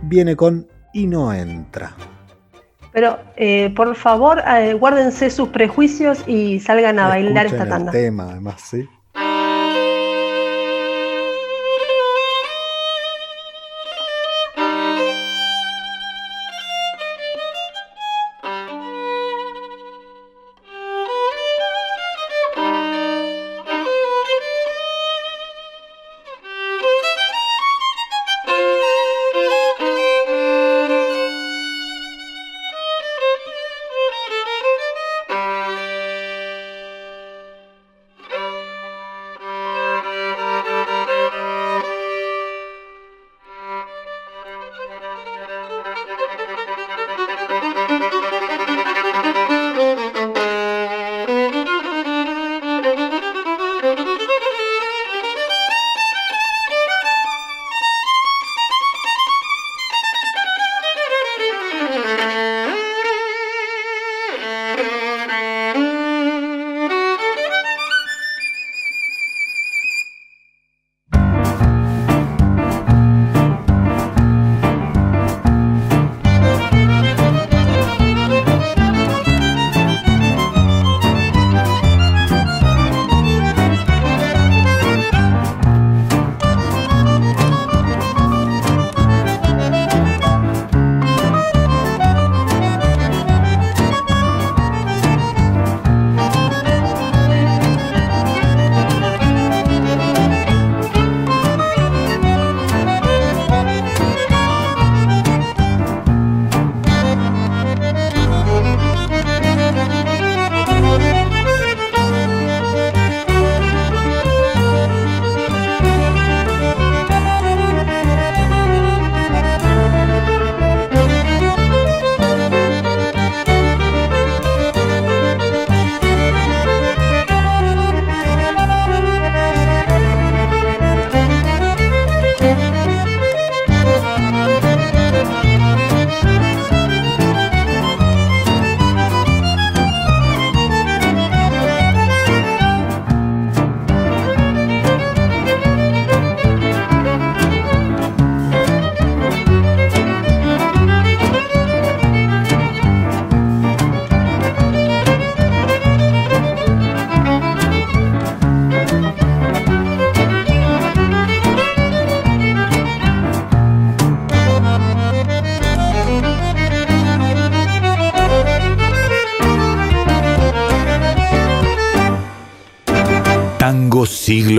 viene 0.04 0.36
con 0.36 0.68
Y 0.94 1.08
no 1.08 1.34
entra. 1.34 1.96
Pero 2.94 3.20
eh, 3.36 3.74
por 3.76 3.96
favor, 3.96 4.42
eh, 4.48 4.74
guárdense 4.74 5.30
sus 5.32 5.50
prejuicios 5.50 6.24
y 6.28 6.60
salgan 6.60 7.00
a 7.00 7.08
bailar 7.08 7.48
esta 7.48 7.68
tanda. 7.68 7.92
El 7.92 7.98
tema, 7.98 8.30
además, 8.30 8.62
sí. 8.62 8.88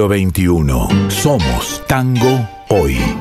Siglo 0.05 0.09
XXI. 0.09 1.11
Somos 1.11 1.83
tango 1.87 2.49
hoy. 2.69 3.14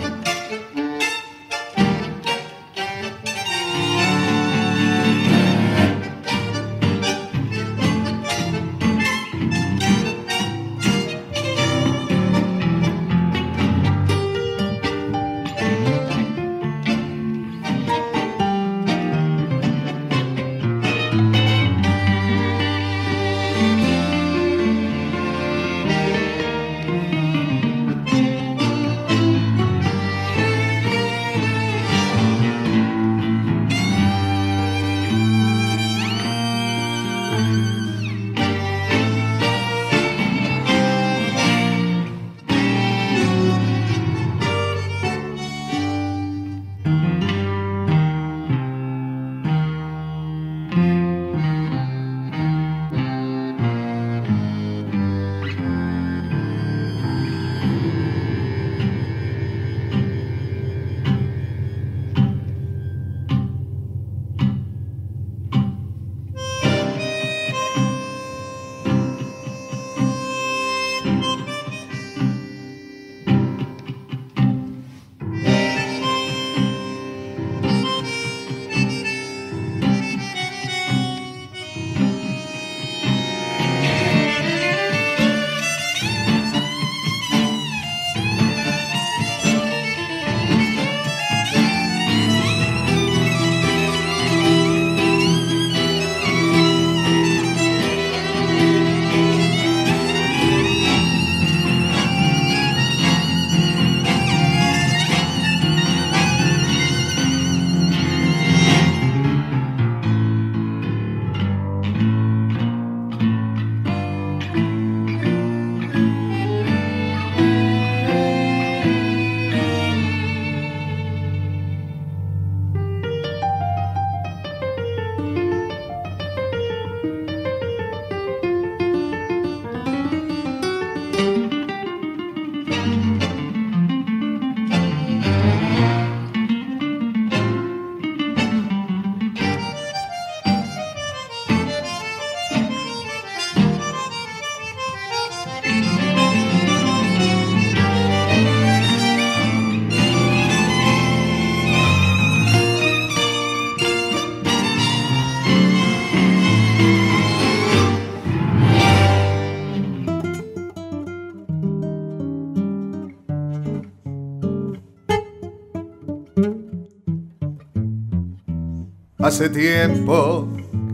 Hace 169.34 169.50
tiempo 169.50 170.48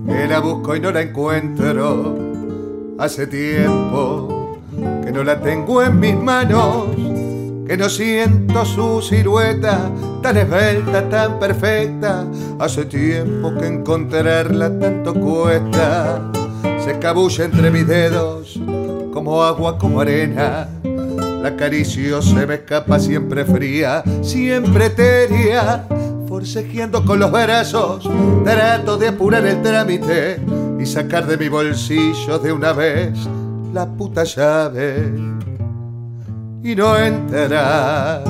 que 0.07 0.25
la 0.25 0.39
busco 0.39 0.73
y 0.73 0.79
no 0.79 0.93
la 0.93 1.01
encuentro. 1.01 2.17
Hace 2.97 3.27
tiempo 3.27 4.61
que 5.03 5.11
no 5.11 5.25
la 5.25 5.41
tengo 5.41 5.83
en 5.83 5.99
mis 5.99 6.15
manos. 6.15 6.85
Que 7.67 7.75
no 7.75 7.89
siento 7.89 8.63
su 8.63 9.01
silueta 9.01 9.91
tan 10.23 10.37
esbelta, 10.37 11.09
tan 11.09 11.37
perfecta. 11.37 12.25
Hace 12.59 12.85
tiempo 12.85 13.53
que 13.55 13.67
encontrarla 13.67 14.69
tanto 14.79 15.15
cuesta. 15.15 16.31
Se 16.81 16.91
escabulle 16.91 17.43
entre 17.43 17.69
mis 17.69 17.85
dedos 17.85 18.57
como 19.11 19.43
agua, 19.43 19.77
como 19.77 19.99
arena. 19.99 20.69
La 21.41 21.49
acaricio, 21.49 22.21
se 22.21 22.47
me 22.47 22.53
escapa 22.53 22.99
siempre 22.99 23.43
fría, 23.43 24.01
siempre 24.21 24.85
etérea 24.85 25.85
forcejeando 26.29 27.03
con 27.03 27.19
los 27.19 27.31
brazos, 27.31 28.07
trato 28.43 28.97
de 28.97 29.07
apurar 29.07 29.43
el 29.47 29.63
trámite 29.63 30.39
y 30.79 30.85
sacar 30.85 31.25
de 31.25 31.37
mi 31.37 31.49
bolsillo 31.49 32.37
de 32.37 32.53
una 32.53 32.71
vez 32.71 33.17
la 33.73 33.87
puta 33.87 34.23
llave. 34.25 35.11
Y 36.63 36.75
no 36.75 36.95
entrará. 36.99 38.23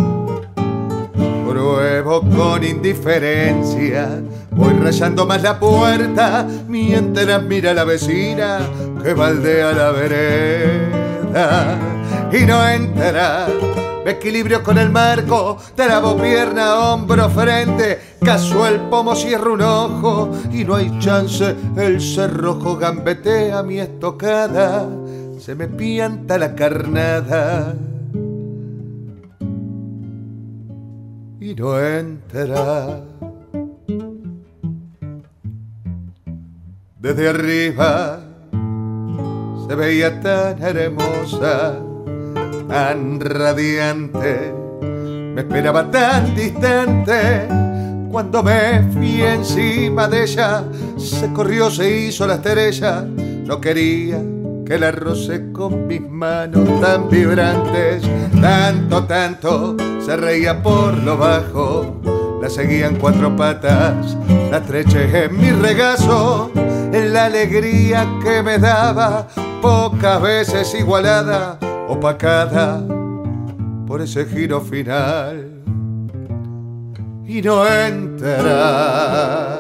Pruebo 1.45 2.21
con 2.21 2.63
indiferencia, 2.63 4.21
voy 4.51 4.75
rayando 4.75 5.25
más 5.25 5.43
la 5.43 5.59
puerta 5.59 6.47
mientras 6.69 7.43
mira 7.43 7.73
la 7.73 7.83
vecina 7.83 8.59
que 9.03 9.13
baldea 9.13 9.73
la 9.73 9.91
vereda. 9.91 11.77
Y 12.31 12.45
no 12.45 12.65
entrará 13.99 14.11
equilibrio 14.11 14.63
con 14.63 14.77
el 14.77 14.89
marco, 14.89 15.57
trabo 15.75 16.17
pierna, 16.17 16.93
hombro, 16.93 17.29
frente, 17.29 17.99
caso 18.23 18.65
el 18.67 18.79
pomo 18.81 19.15
cierra 19.15 19.51
un 19.51 19.61
ojo 19.61 20.31
y 20.51 20.63
no 20.63 20.75
hay 20.75 20.97
chance, 20.99 21.55
el 21.75 22.01
cerrojo 22.01 22.77
gambetea 22.77 23.61
mi 23.63 23.79
estocada, 23.79 24.87
se 25.39 25.55
me 25.55 25.67
pianta 25.67 26.37
la 26.37 26.55
carnada. 26.55 27.75
Y 31.41 31.55
no 31.55 31.79
entra. 31.79 33.01
Desde 36.99 37.29
arriba 37.29 38.19
se 39.67 39.75
veía 39.75 40.19
tan 40.19 40.61
hermosa 40.61 41.79
tan 42.69 43.19
radiante, 43.19 44.53
me 44.81 45.41
esperaba 45.41 45.89
tan 45.89 46.35
distante. 46.35 47.47
Cuando 48.11 48.43
me 48.43 48.83
fui 48.93 49.21
encima 49.21 50.07
de 50.07 50.23
ella, 50.23 50.63
se 50.97 51.31
corrió, 51.33 51.69
se 51.69 51.89
hizo 51.89 52.25
la 52.27 52.35
estrella. 52.35 53.01
No 53.01 53.59
quería 53.59 54.21
que 54.65 54.77
la 54.77 54.91
roce 54.91 55.51
con 55.51 55.87
mis 55.87 56.01
manos 56.01 56.79
tan 56.79 57.09
vibrantes. 57.09 58.03
Tanto, 58.39 59.03
tanto, 59.05 59.75
se 60.05 60.15
reía 60.15 60.61
por 60.61 60.95
lo 60.97 61.17
bajo. 61.17 62.01
La 62.41 62.49
seguían 62.49 62.95
cuatro 62.95 63.35
patas, 63.35 64.15
la 64.49 64.57
estreché 64.57 65.25
en 65.25 65.37
mi 65.37 65.51
regazo. 65.51 66.51
En 66.55 67.13
la 67.13 67.25
alegría 67.25 68.07
que 68.23 68.41
me 68.41 68.57
daba, 68.57 69.27
pocas 69.61 70.21
veces 70.21 70.73
igualada 70.73 71.59
opacada 71.89 72.85
por 73.87 74.01
ese 74.01 74.25
giro 74.25 74.61
final 74.61 75.63
y 77.25 77.41
no 77.41 77.67
entra 77.67 79.59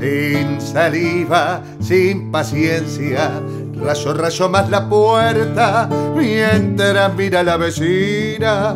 sin 0.00 0.60
saliva, 0.60 1.62
sin 1.80 2.30
paciencia, 2.30 3.30
Rayo, 3.78 4.14
rayo 4.14 4.48
más 4.48 4.70
la 4.70 4.88
puerta, 4.88 5.86
mientras 6.16 7.14
mira 7.14 7.42
la 7.42 7.58
vecina 7.58 8.74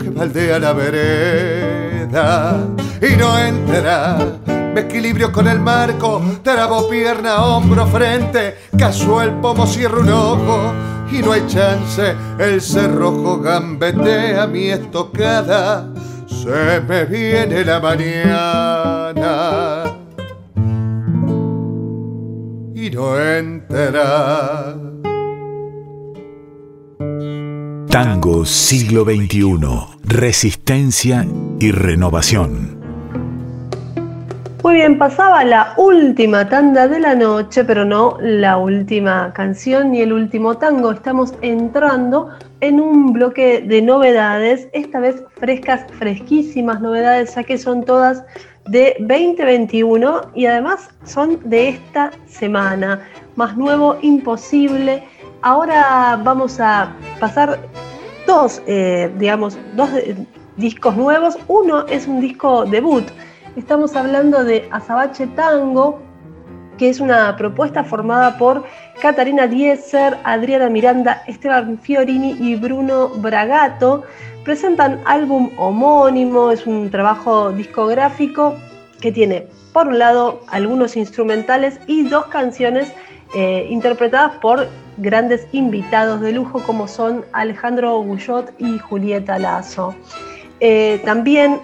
que 0.00 0.08
baldea 0.08 0.58
la 0.58 0.72
vereda 0.72 2.56
y 3.02 3.14
no 3.16 3.38
entra. 3.38 4.16
Me 4.46 4.80
equilibrio 4.80 5.30
con 5.30 5.48
el 5.48 5.60
marco, 5.60 6.22
trabo 6.42 6.88
pierna, 6.88 7.44
hombro, 7.44 7.86
frente, 7.86 8.56
caso 8.78 9.20
el 9.20 9.32
pomo, 9.32 9.66
cierro 9.66 10.00
un 10.00 10.08
ojo 10.08 10.72
y 11.10 11.18
no 11.18 11.32
hay 11.32 11.46
chance. 11.46 12.14
El 12.38 12.60
cerrojo 12.60 13.40
gambetea 13.40 14.46
mi 14.46 14.66
estocada, 14.66 15.92
se 16.26 16.80
me 16.80 17.04
viene 17.04 17.64
la 17.64 17.80
mañana 17.80 19.18
y 22.74 22.90
no 22.90 23.18
entra. 23.18 24.76
Tango 27.90 28.44
siglo 28.44 29.04
XXI, 29.04 29.58
resistencia 30.04 31.26
y 31.58 31.72
renovación. 31.72 32.77
Muy 34.64 34.74
bien, 34.74 34.98
pasaba 34.98 35.44
la 35.44 35.74
última 35.76 36.48
tanda 36.48 36.88
de 36.88 36.98
la 36.98 37.14
noche, 37.14 37.62
pero 37.62 37.84
no 37.84 38.16
la 38.20 38.58
última 38.58 39.32
canción 39.32 39.92
ni 39.92 40.00
el 40.00 40.12
último 40.12 40.58
tango. 40.58 40.90
Estamos 40.90 41.32
entrando 41.42 42.30
en 42.60 42.80
un 42.80 43.12
bloque 43.12 43.60
de 43.60 43.80
novedades, 43.80 44.68
esta 44.72 44.98
vez 44.98 45.22
frescas, 45.36 45.86
fresquísimas 45.92 46.80
novedades, 46.80 47.36
ya 47.36 47.44
que 47.44 47.56
son 47.56 47.84
todas 47.84 48.24
de 48.66 48.96
2021 48.98 50.32
y 50.34 50.46
además 50.46 50.90
son 51.04 51.38
de 51.48 51.68
esta 51.68 52.10
semana. 52.26 53.08
Más 53.36 53.56
nuevo, 53.56 53.96
imposible. 54.02 55.04
Ahora 55.42 56.20
vamos 56.24 56.58
a 56.58 56.92
pasar 57.20 57.60
dos, 58.26 58.60
eh, 58.66 59.08
digamos, 59.18 59.56
dos 59.76 59.90
discos 60.56 60.96
nuevos. 60.96 61.38
Uno 61.46 61.86
es 61.86 62.08
un 62.08 62.20
disco 62.20 62.64
debut 62.64 63.04
Estamos 63.58 63.96
hablando 63.96 64.44
de 64.44 64.68
Azabache 64.70 65.26
Tango, 65.26 65.98
que 66.78 66.88
es 66.88 67.00
una 67.00 67.34
propuesta 67.36 67.82
formada 67.82 68.38
por 68.38 68.62
Catarina 69.02 69.48
Dieser, 69.48 70.16
Adriana 70.22 70.70
Miranda, 70.70 71.24
Esteban 71.26 71.76
Fiorini 71.76 72.36
y 72.38 72.54
Bruno 72.54 73.08
Bragato. 73.08 74.04
Presentan 74.44 75.00
álbum 75.06 75.50
homónimo, 75.58 76.52
es 76.52 76.68
un 76.68 76.88
trabajo 76.88 77.50
discográfico 77.50 78.54
que 79.00 79.10
tiene, 79.10 79.48
por 79.72 79.88
un 79.88 79.98
lado, 79.98 80.40
algunos 80.46 80.96
instrumentales 80.96 81.80
y 81.88 82.04
dos 82.08 82.26
canciones 82.26 82.92
eh, 83.34 83.66
interpretadas 83.68 84.36
por 84.36 84.68
grandes 84.98 85.48
invitados 85.50 86.20
de 86.20 86.30
lujo 86.30 86.62
como 86.62 86.86
son 86.86 87.24
Alejandro 87.32 87.98
Gullot 88.02 88.54
y 88.60 88.78
Julieta 88.78 89.36
Lazo. 89.36 89.96
Eh, 90.60 91.02
también 91.04 91.60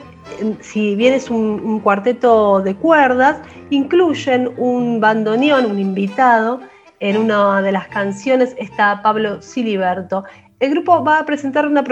si 0.61 0.97
bien 0.97 1.15
es 1.15 1.31
un, 1.31 1.81
cuarteto 1.81 2.61
de 2.61 2.75
cuerdas, 2.75 3.39
incluyen 3.71 4.53
un 4.57 5.01
bandoneón, 5.01 5.67
un 5.67 5.79
invitado. 5.79 6.61
En 7.01 7.19
una 7.19 7.61
de 7.61 7.73
las 7.73 7.89
canciones 7.89 8.55
está 8.57 9.03
Pablo 9.03 9.43
Siliberto. 9.43 10.25
El 10.61 10.71
grupo 10.71 11.05
va 11.05 11.19
a 11.19 11.27
presentar 11.27 11.67
una, 11.67 11.85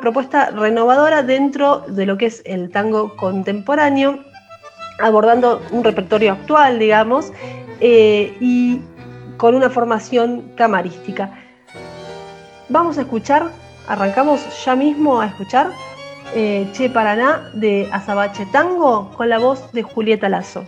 propuesta 0.00 0.50
renovadora 0.50 1.22
dentro 1.22 1.80
de 1.80 2.06
lo 2.06 2.16
que 2.16 2.26
es 2.26 2.40
el 2.46 2.70
tango 2.70 3.14
contemporáneo, 3.16 4.20
abordando 5.00 5.60
un 5.72 5.84
repertorio 5.84 6.32
actual, 6.32 6.78
digamos, 6.78 7.32
eh, 7.80 8.34
y 8.40 8.80
con 9.36 9.54
una 9.54 9.68
formación 9.68 10.52
camarística. 10.56 11.30
Vamos 12.70 12.96
a 12.96 13.02
escuchar, 13.02 13.50
arrancamos 13.88 14.40
ya 14.64 14.74
mismo 14.74 15.20
a 15.20 15.26
escuchar 15.26 15.70
eh, 16.34 16.68
che 16.72 16.90
Paraná 16.90 17.50
de 17.54 17.88
Azabache 17.90 18.46
Tango 18.46 19.10
con 19.16 19.28
la 19.28 19.38
voz 19.38 19.70
de 19.72 19.82
Julieta 19.82 20.28
Lazo. 20.28 20.64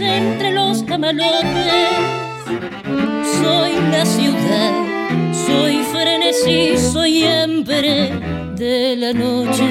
Entre 0.00 0.52
los 0.52 0.84
camalotes. 0.84 1.98
Soy 3.40 3.72
la 3.90 4.04
ciudad, 4.06 4.72
soy 5.32 5.82
frenesí, 5.90 6.76
soy 6.76 7.24
hambre 7.24 8.12
de 8.54 8.94
la 8.96 9.12
noche. 9.12 9.66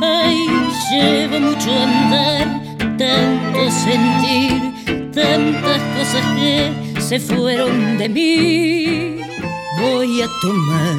Ay, 0.00 0.46
llevo 0.90 1.40
mucho 1.40 1.70
andar, 1.72 2.62
tanto 2.96 3.70
sentir, 3.70 5.12
tantas 5.12 5.82
cosas 5.96 6.24
que 6.36 7.00
se 7.00 7.18
fueron 7.20 7.98
de 7.98 8.08
mí. 8.08 9.16
Voy 9.80 10.22
a 10.22 10.26
tomar 10.42 10.96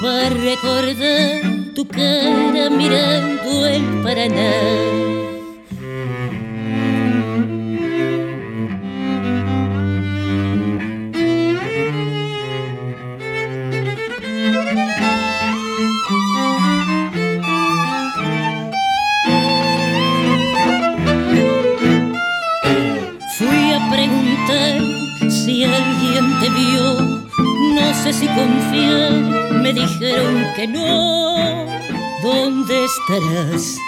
para 0.00 0.30
recordar 0.30 1.74
tu 1.74 1.86
cara 1.86 2.70
mirando 2.70 3.66
el 3.66 3.82
Paraná. 4.02 5.15
Si 28.12 28.26
confiar, 28.28 29.12
me 29.62 29.72
dijeron 29.72 30.44
que 30.54 30.66
no. 30.66 31.66
¿Dónde 32.22 32.84
estarás? 32.84 33.78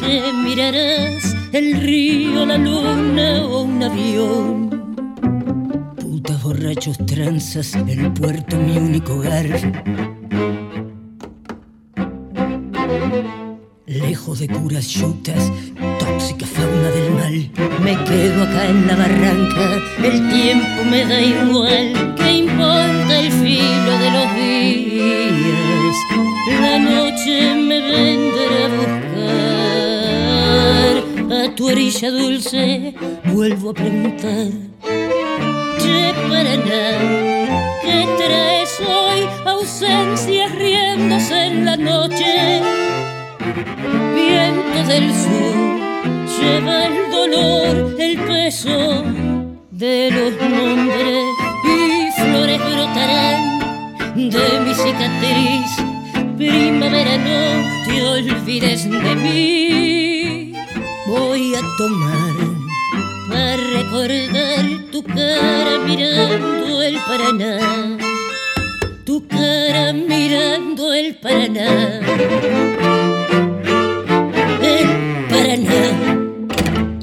¿Qué 0.00 0.32
mirarás? 0.32 1.34
¿El 1.52 1.80
río, 1.80 2.46
la 2.46 2.56
luna 2.58 3.44
o 3.44 3.62
un 3.62 3.82
avión? 3.82 4.94
Putas, 5.96 6.42
borrachos, 6.42 6.98
tranzas, 7.06 7.74
el 7.74 8.12
puerto, 8.12 8.56
mi 8.56 8.76
único 8.78 9.14
hogar. 9.14 9.46
Lejos 13.86 14.38
de 14.38 14.48
curas 14.48 14.88
yutas, 14.88 15.50
tóxica 16.08 16.46
fauna 16.46 16.90
del 16.96 17.10
mal. 17.12 17.36
Me 17.84 17.94
quedo 18.08 18.42
acá 18.42 18.62
en 18.66 18.86
la 18.86 18.96
barranca, 18.96 19.64
el 20.02 20.16
tiempo 20.28 20.84
me 20.90 21.04
da 21.04 21.20
igual. 21.20 22.14
¿Qué 22.16 22.28
importa 22.44 23.12
el 23.18 23.30
filo 23.32 23.92
de 24.04 24.10
los 24.16 24.28
días? 24.42 25.96
La 26.60 26.78
noche 26.78 27.54
me 27.68 27.78
vendrá 27.92 28.58
a 28.64 28.68
buscar. 28.78 29.28
A 31.40 31.42
tu 31.54 31.62
orilla 31.68 32.10
dulce 32.10 32.94
vuelvo 33.24 33.70
a 33.70 33.74
preguntar. 33.74 34.48
Che, 35.80 36.14
Paraná, 36.28 36.84
¿qué 37.82 37.98
traes 38.18 38.72
hoy? 38.80 39.20
Ausencias 39.44 40.50
riéndose 40.54 41.36
en 41.46 41.64
la 41.64 41.76
noche 41.76 42.62
viento 44.14 44.78
del 44.88 45.06
sur 45.14 45.67
lleva 46.40 46.86
el 46.86 47.10
dolor, 47.10 47.96
el 47.98 48.18
peso 48.18 49.04
de 49.70 50.10
los 50.10 50.50
nombres 50.50 51.24
y 51.64 52.20
flores 52.20 52.58
brotarán 52.58 53.58
de 54.14 54.60
mi 54.64 54.74
cicatriz. 54.74 55.70
Primavera, 56.36 57.16
no 57.18 57.84
te 57.86 58.02
olvides 58.02 58.90
de 58.90 59.14
mí. 59.16 60.52
Voy 61.06 61.54
a 61.54 61.60
tomar 61.76 62.34
para 63.28 63.56
recordar 63.56 64.64
tu 64.92 65.02
cara 65.02 65.78
mirando 65.86 66.82
el 66.82 66.96
Paraná. 67.08 67.98
Tu 69.04 69.26
cara 69.26 69.92
mirando 69.92 70.92
el 70.92 71.16
Paraná. 71.16 72.00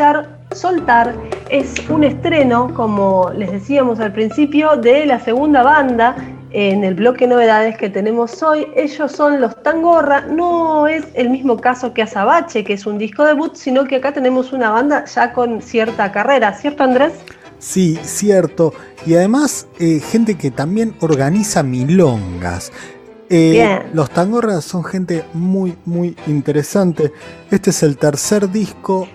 Escuchar 0.00 0.40
Soltar, 0.52 1.14
es 1.50 1.74
un 1.90 2.04
estreno, 2.04 2.72
como 2.74 3.30
les 3.36 3.52
decíamos 3.52 4.00
al 4.00 4.12
principio, 4.12 4.76
de 4.76 5.04
la 5.04 5.20
segunda 5.20 5.62
banda 5.62 6.16
en 6.52 6.82
el 6.84 6.94
bloque 6.94 7.26
novedades 7.26 7.76
que 7.76 7.90
tenemos 7.90 8.42
hoy. 8.42 8.66
Ellos 8.74 9.12
son 9.12 9.42
los 9.42 9.62
Tangorra, 9.62 10.22
no 10.22 10.88
es 10.88 11.04
el 11.14 11.28
mismo 11.28 11.58
caso 11.58 11.92
que 11.92 12.02
Azabache, 12.02 12.64
que 12.64 12.72
es 12.72 12.86
un 12.86 12.96
disco 12.96 13.24
debut, 13.24 13.54
sino 13.54 13.84
que 13.84 13.96
acá 13.96 14.12
tenemos 14.12 14.52
una 14.52 14.70
banda 14.70 15.04
ya 15.04 15.34
con 15.34 15.60
cierta 15.60 16.10
carrera, 16.10 16.54
¿cierto 16.54 16.82
Andrés? 16.82 17.12
Sí, 17.58 17.98
cierto. 18.02 18.72
Y 19.06 19.14
además, 19.14 19.68
eh, 19.78 20.00
gente 20.00 20.36
que 20.36 20.50
también 20.50 20.94
organiza 21.00 21.62
milongas. 21.62 22.72
Eh, 23.28 23.82
los 23.92 24.10
Tangorras 24.10 24.64
son 24.64 24.82
gente 24.82 25.24
muy, 25.34 25.76
muy 25.84 26.16
interesante. 26.26 27.12
Este 27.50 27.70
es 27.70 27.82
el 27.82 27.98
tercer 27.98 28.50
disco 28.50 29.06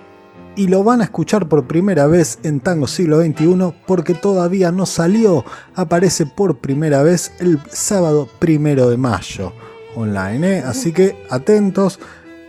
y 0.56 0.68
lo 0.68 0.84
van 0.84 1.02
a 1.02 1.06
escuchar 1.06 1.48
por 1.48 1.68
primera 1.68 2.08
vez 2.08 2.40
en 2.44 2.60
Tango 2.60 2.88
Siglo 2.88 3.22
XXI 3.22 3.74
porque 3.86 4.14
todavía 4.14 4.72
no 4.72 4.86
salió. 4.86 5.44
Aparece 5.76 6.26
por 6.26 6.58
primera 6.58 7.04
vez 7.04 7.34
el 7.40 7.60
sábado 7.70 8.28
primero 8.40 8.90
de 8.90 8.98
mayo 8.98 9.54
online. 9.96 10.58
¿eh? 10.58 10.64
Así 10.66 10.92
que 10.92 11.16
atentos. 11.30 12.00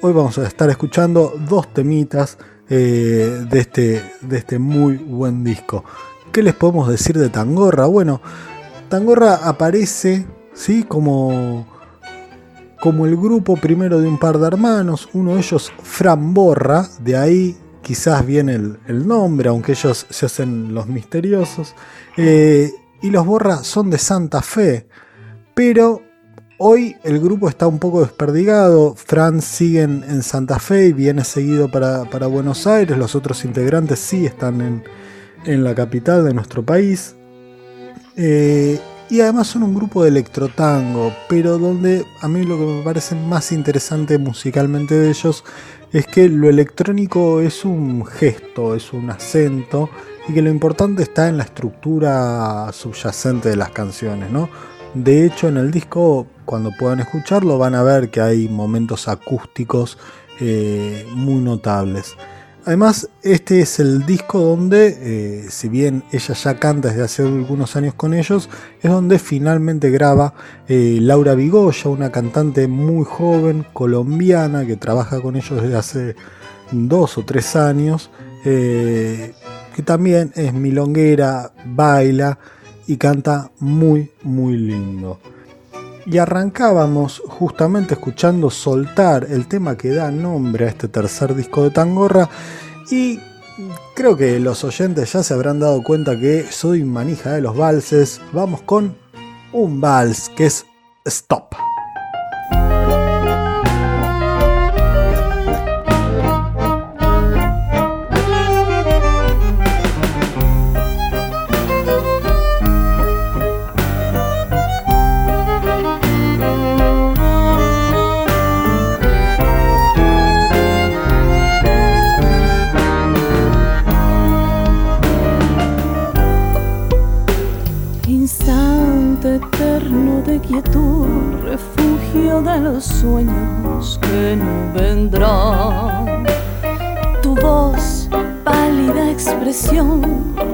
Hoy 0.02 0.12
vamos 0.12 0.38
a 0.38 0.46
estar 0.46 0.68
escuchando 0.70 1.34
dos 1.48 1.72
temitas 1.72 2.38
eh, 2.68 3.44
de, 3.50 3.59
este, 3.59 4.02
de 4.20 4.38
este 4.38 4.59
muy 4.59 4.96
buen 4.96 5.42
disco. 5.42 5.84
¿Qué 6.32 6.42
les 6.42 6.54
podemos 6.54 6.88
decir 6.88 7.18
de 7.18 7.28
Tangorra? 7.28 7.86
Bueno, 7.86 8.20
Tangorra 8.88 9.36
aparece 9.36 10.26
¿sí? 10.52 10.84
como, 10.84 11.66
como 12.80 13.07
el 13.07 13.16
grupo 13.16 13.57
primero 13.57 14.00
de 14.00 14.07
un 14.07 14.18
par 14.18 14.38
de 14.38 14.46
hermanos, 14.46 15.09
uno 15.12 15.34
de 15.34 15.38
ellos 15.38 15.72
Fran 15.82 16.34
Borra, 16.34 16.86
de 17.00 17.16
ahí 17.16 17.57
quizás 17.87 18.26
viene 18.26 18.55
el, 18.55 19.07
nombre, 19.07 19.49
aunque 19.49 19.70
ellos 19.70 20.07
se 20.11 20.26
hacen 20.26 20.74
los 20.74 20.89
misteriosos. 20.89 21.76
Eh, 22.16 22.72
y 23.01 23.11
los 23.11 23.24
Borra 23.24 23.59
son 23.62 23.91
de 23.91 23.99
Santa 23.99 24.43
Fe, 24.43 24.89
pero 25.55 26.03
hoy 26.59 26.97
el 27.05 27.20
grupo 27.20 27.49
está 27.49 27.68
un 27.68 27.78
poco 27.78 28.01
desperdigado. 28.01 28.97
Fran 28.97 29.41
sigue 29.41 29.82
en, 29.82 30.22
Santa 30.24 30.59
Fe 30.59 30.89
y 30.89 30.93
viene 30.95 31.22
seguido 31.22 31.70
para, 31.70 32.26
Buenos 32.26 32.66
Aires. 32.66 32.99
Los 32.99 33.14
otros 33.14 33.45
integrantes 33.45 34.01
sí 34.01 34.26
están 34.26 34.61
en, 34.62 34.82
en 35.45 35.62
la 35.62 35.72
capital 35.76 36.24
de 36.24 36.34
nuestro 36.34 36.66
país. 36.66 37.14
Eh, 38.16 38.80
y 39.09 39.20
además 39.20 39.47
son 39.47 39.62
un 39.62 39.76
grupo 39.76 40.03
de 40.03 40.09
electrotango, 40.09 41.14
pero 41.28 41.59
donde 41.59 42.05
a 42.20 42.26
mí 42.26 42.43
lo 42.43 42.59
que 42.59 42.64
me 42.64 42.82
parece 42.82 43.14
más 43.14 43.53
interesante 43.53 44.18
musicalmente 44.18 44.97
de 44.97 45.11
ellos 45.11 45.45
es 45.93 46.07
que 46.07 46.28
lo 46.28 46.49
electrónico 46.49 47.41
es 47.41 47.64
un 47.64 48.05
gesto, 48.05 48.74
es 48.74 48.93
un 48.93 49.11
acento 49.11 49.89
y 50.28 50.34
que 50.34 50.43
lo 50.43 50.51
importante 50.51 51.03
está 51.03 51.28
en 51.28 51.37
la 51.37 51.45
estructura 51.45 52.70
subyacente 52.72 53.51
de 53.51 53.57
las 53.57 53.70
canciones, 53.70 54.30
¿no? 54.30 54.49
De 54.95 55.26
hecho, 55.26 55.49
en 55.49 55.59
el 55.59 55.70
disco, 55.70 56.26
cuando 56.45 56.70
puedan 56.78 57.01
escucharlo, 57.01 57.59
van 57.59 57.74
a 57.74 57.82
ver 57.82 58.11
que 58.11 58.20
hay 58.20 58.49
momentos 58.49 59.09
acústicos 59.09 59.99
eh, 60.41 61.07
muy 61.14 61.41
notables. 61.41 62.16
Además, 62.66 63.08
este 63.22 63.60
es 63.60 63.78
el 63.78 64.04
disco 64.06 64.40
donde, 64.40 64.98
eh, 65.00 65.46
si 65.50 65.68
bien 65.68 66.02
ella 66.10 66.34
ya 66.34 66.58
canta 66.58 66.88
desde 66.88 67.04
hace 67.04 67.22
algunos 67.22 67.76
años 67.76 67.94
con 67.94 68.12
ellos, 68.12 68.50
es 68.82 68.90
donde 68.90 69.20
finalmente 69.20 69.88
graba 69.90 70.34
eh, 70.66 70.98
Laura 71.00 71.36
Vigoya, 71.36 71.88
una 71.90 72.10
cantante 72.10 72.66
muy 72.66 73.04
joven, 73.04 73.64
colombiana, 73.72 74.66
que 74.66 74.74
trabaja 74.74 75.20
con 75.20 75.36
ellos 75.36 75.62
desde 75.62 75.76
hace 75.76 76.16
dos 76.72 77.18
o 77.18 77.24
tres 77.24 77.54
años, 77.54 78.10
eh, 78.44 79.32
que 79.76 79.82
también 79.82 80.32
es 80.34 80.52
milonguera, 80.52 81.52
baila 81.66 82.36
y 82.88 82.96
canta 82.96 83.52
muy, 83.60 84.10
muy 84.24 84.56
lindo. 84.56 85.20
Y 86.07 86.18
arrancábamos 86.18 87.20
justamente 87.26 87.94
escuchando 87.94 88.48
Soltar, 88.48 89.26
el 89.28 89.48
tema 89.48 89.76
que 89.76 89.90
da 89.90 90.12
nombre 90.12 90.66
a 90.66 90.68
este 90.68 90.86
tercer 90.86 91.34
disco 91.34 91.64
de 91.64 91.70
Tangorra. 91.70 92.30
Y 92.92 93.18
creo 93.96 94.16
que 94.16 94.38
los 94.38 94.62
oyentes 94.62 95.12
ya 95.12 95.24
se 95.24 95.34
habrán 95.34 95.59
dado 95.59 95.82
cuenta 95.82 96.18
que 96.18 96.46
soy 96.48 96.84
manija 96.84 97.32
de 97.32 97.40
los 97.40 97.57
valses. 97.57 98.20
Vamos 98.32 98.62
con 98.62 98.96
un 99.52 99.80
vals 99.80 100.28
que 100.36 100.46
es 100.46 100.64
Stop. 101.04 101.76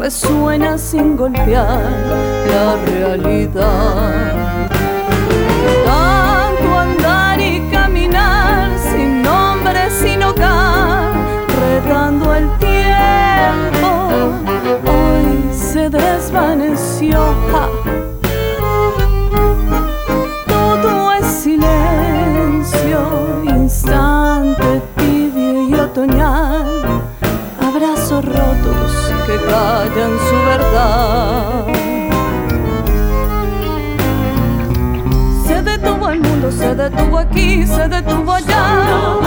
Resuena 0.03 0.77
sin 0.77 1.17
golpear 1.17 1.81
la 2.51 2.77
realidad. 2.87 4.69
Tanto 5.85 6.79
andar 6.87 7.39
y 7.41 7.61
caminar 7.71 8.77
sin 8.79 9.23
nombre, 9.23 9.89
sin 9.91 10.21
hogar, 10.25 11.13
retando 11.61 12.35
el 12.35 12.49
tiempo, 12.59 13.91
hoy 14.91 15.55
se 15.55 15.89
desvaneció. 15.89 17.23
Su 30.29 30.37
verdad. 30.47 31.67
Se 35.47 35.63
detuvo 35.63 36.11
el 36.11 36.21
mundo, 36.21 36.51
se 36.51 36.75
detuvo 36.75 37.19
aquí, 37.19 37.67
se 37.67 37.89
detuvo 37.89 38.33
allá. 38.33 39.19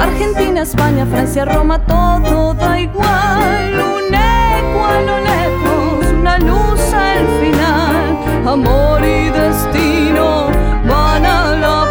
Argentina, 0.00 0.62
España, 0.62 1.04
Francia, 1.06 1.44
Roma, 1.44 1.78
todo 1.84 2.54
da 2.54 2.78
igual. 2.78 3.74
Un 3.74 4.14
eco 4.14 4.84
a 4.84 5.00
lo 5.08 5.16
lejos, 5.32 6.12
una 6.12 6.38
luz 6.38 6.80
al 6.92 7.26
final, 7.40 8.18
amor 8.46 9.02
y 9.04 9.30
destino 9.30 10.48
van 10.88 11.26
a 11.26 11.56
la 11.56 11.85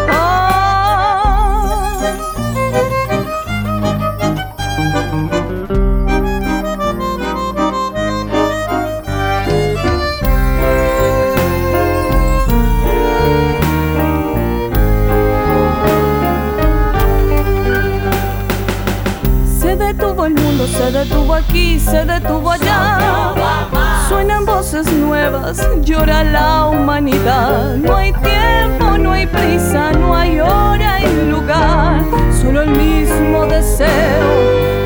se 21.85 22.05
detuvo 22.05 22.51
allá. 22.51 23.33
Suenan 24.09 24.45
voces 24.45 24.91
nuevas, 24.93 25.67
llora 25.81 26.23
la 26.23 26.67
humanidad. 26.67 27.75
No 27.77 27.95
hay 27.95 28.11
tiempo, 28.13 28.97
no 28.97 29.11
hay 29.11 29.27
prisa, 29.27 29.91
no 29.93 30.15
hay 30.15 30.39
hora 30.39 31.01
y 31.01 31.29
lugar. 31.29 32.03
Solo 32.41 32.61
el 32.61 32.69
mismo 32.69 33.45
deseo 33.45 33.87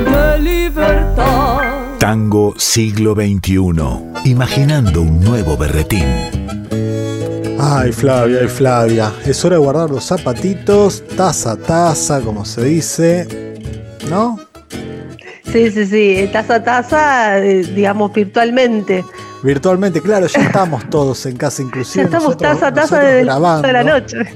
de 0.06 0.40
libertad. 0.40 1.98
Tango 2.00 2.54
siglo 2.58 3.14
XXI. 3.14 4.30
Imaginando 4.30 5.02
un 5.02 5.20
nuevo 5.22 5.58
berretín. 5.58 6.06
Ay, 7.60 7.92
Flavia, 7.92 8.40
ay, 8.42 8.48
Flavia. 8.48 9.12
Es 9.26 9.44
hora 9.44 9.58
de 9.58 9.62
guardar 9.62 9.90
los 9.90 10.06
zapatitos, 10.06 11.04
taza 11.18 11.52
a 11.52 11.58
taza, 11.58 12.22
como 12.22 12.46
se 12.46 12.64
dice. 12.64 13.28
¿No? 14.10 14.49
Sí, 15.52 15.72
sí, 15.72 15.86
sí, 15.86 16.30
taza 16.32 16.56
a 16.56 16.64
taza, 16.64 17.40
eh, 17.40 17.64
digamos, 17.64 18.14
virtualmente. 18.14 19.04
Virtualmente, 19.42 20.02
claro, 20.02 20.28
ya 20.28 20.42
estamos 20.42 20.88
todos 20.90 21.26
en 21.26 21.38
casa, 21.38 21.62
inclusive. 21.62 22.04
Ya 22.04 22.06
estamos 22.06 22.38
taza 22.38 22.68
a 22.68 22.74
taza 22.74 23.00
de 23.00 23.24
la 23.24 23.84
noche. 23.84 24.18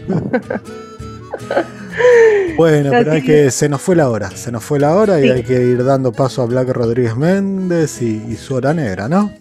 Bueno, 2.57 2.91
pero 2.91 3.11
hay 3.11 3.21
que, 3.21 3.51
se 3.51 3.69
nos 3.69 3.81
fue 3.81 3.95
la 3.95 4.09
hora, 4.09 4.29
se 4.31 4.51
nos 4.51 4.63
fue 4.63 4.79
la 4.79 4.95
hora 4.95 5.19
y 5.19 5.29
hay 5.29 5.43
que 5.43 5.61
ir 5.61 5.83
dando 5.83 6.11
paso 6.11 6.41
a 6.41 6.45
Black 6.45 6.69
Rodríguez 6.69 7.15
Méndez 7.15 8.01
y, 8.01 8.35
su 8.35 8.55
hora 8.55 8.73
negra, 8.73 9.07
¿no? 9.07 9.31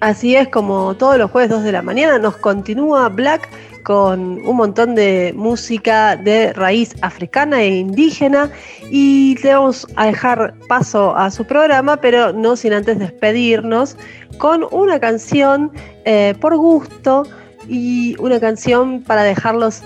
Así 0.00 0.36
es, 0.36 0.48
como 0.48 0.94
todos 0.94 1.16
los 1.16 1.30
jueves 1.30 1.50
2 1.50 1.62
de 1.62 1.72
la 1.72 1.82
mañana, 1.82 2.18
nos 2.18 2.36
continúa 2.36 3.08
Black 3.08 3.48
con 3.84 4.44
un 4.44 4.56
montón 4.56 4.96
de 4.96 5.32
música 5.36 6.16
de 6.16 6.52
raíz 6.52 6.94
africana 7.02 7.62
e 7.62 7.76
indígena. 7.76 8.50
Y 8.90 9.36
le 9.42 9.54
vamos 9.54 9.86
a 9.94 10.06
dejar 10.06 10.54
paso 10.68 11.16
a 11.16 11.30
su 11.30 11.44
programa, 11.46 11.98
pero 11.98 12.32
no 12.32 12.56
sin 12.56 12.72
antes 12.72 12.98
despedirnos 12.98 13.96
con 14.38 14.66
una 14.72 14.98
canción 14.98 15.70
eh, 16.04 16.34
por 16.40 16.56
gusto 16.56 17.24
y 17.68 18.16
una 18.18 18.40
canción 18.40 19.02
para 19.02 19.22
dejarlos 19.22 19.82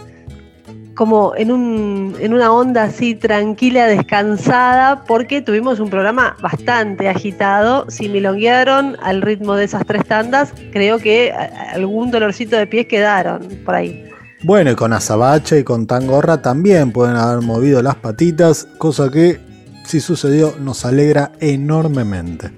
como 0.99 1.32
en, 1.36 1.53
un, 1.53 2.16
en 2.18 2.34
una 2.34 2.51
onda 2.51 2.82
así 2.82 3.14
tranquila, 3.14 3.86
descansada, 3.86 5.05
porque 5.05 5.40
tuvimos 5.40 5.78
un 5.78 5.90
programa 5.90 6.36
bastante 6.40 7.09
agitado. 7.09 7.88
Si 7.88 8.09
milonguearon 8.09 8.96
al 9.01 9.22
ritmo 9.22 9.55
de 9.55 9.66
esas 9.66 9.86
tres 9.86 10.05
tandas, 10.07 10.53
creo 10.72 10.99
que 10.99 11.32
algún 11.72 12.11
dolorcito 12.11 12.57
de 12.57 12.66
pies 12.66 12.88
quedaron 12.88 13.46
por 13.64 13.76
ahí. 13.76 14.11
Bueno, 14.42 14.72
y 14.72 14.74
con 14.74 14.92
azabache 14.92 15.61
y 15.61 15.62
con 15.62 15.86
tangorra 15.86 16.42
también 16.42 16.90
pueden 16.90 17.14
haber 17.14 17.44
movido 17.44 17.80
las 17.80 17.94
patitas, 17.94 18.66
cosa 18.78 19.09
que 19.09 19.38
si 19.84 20.01
sucedió 20.01 20.57
nos 20.59 20.84
alegra 20.84 21.30
enormemente. 21.38 22.51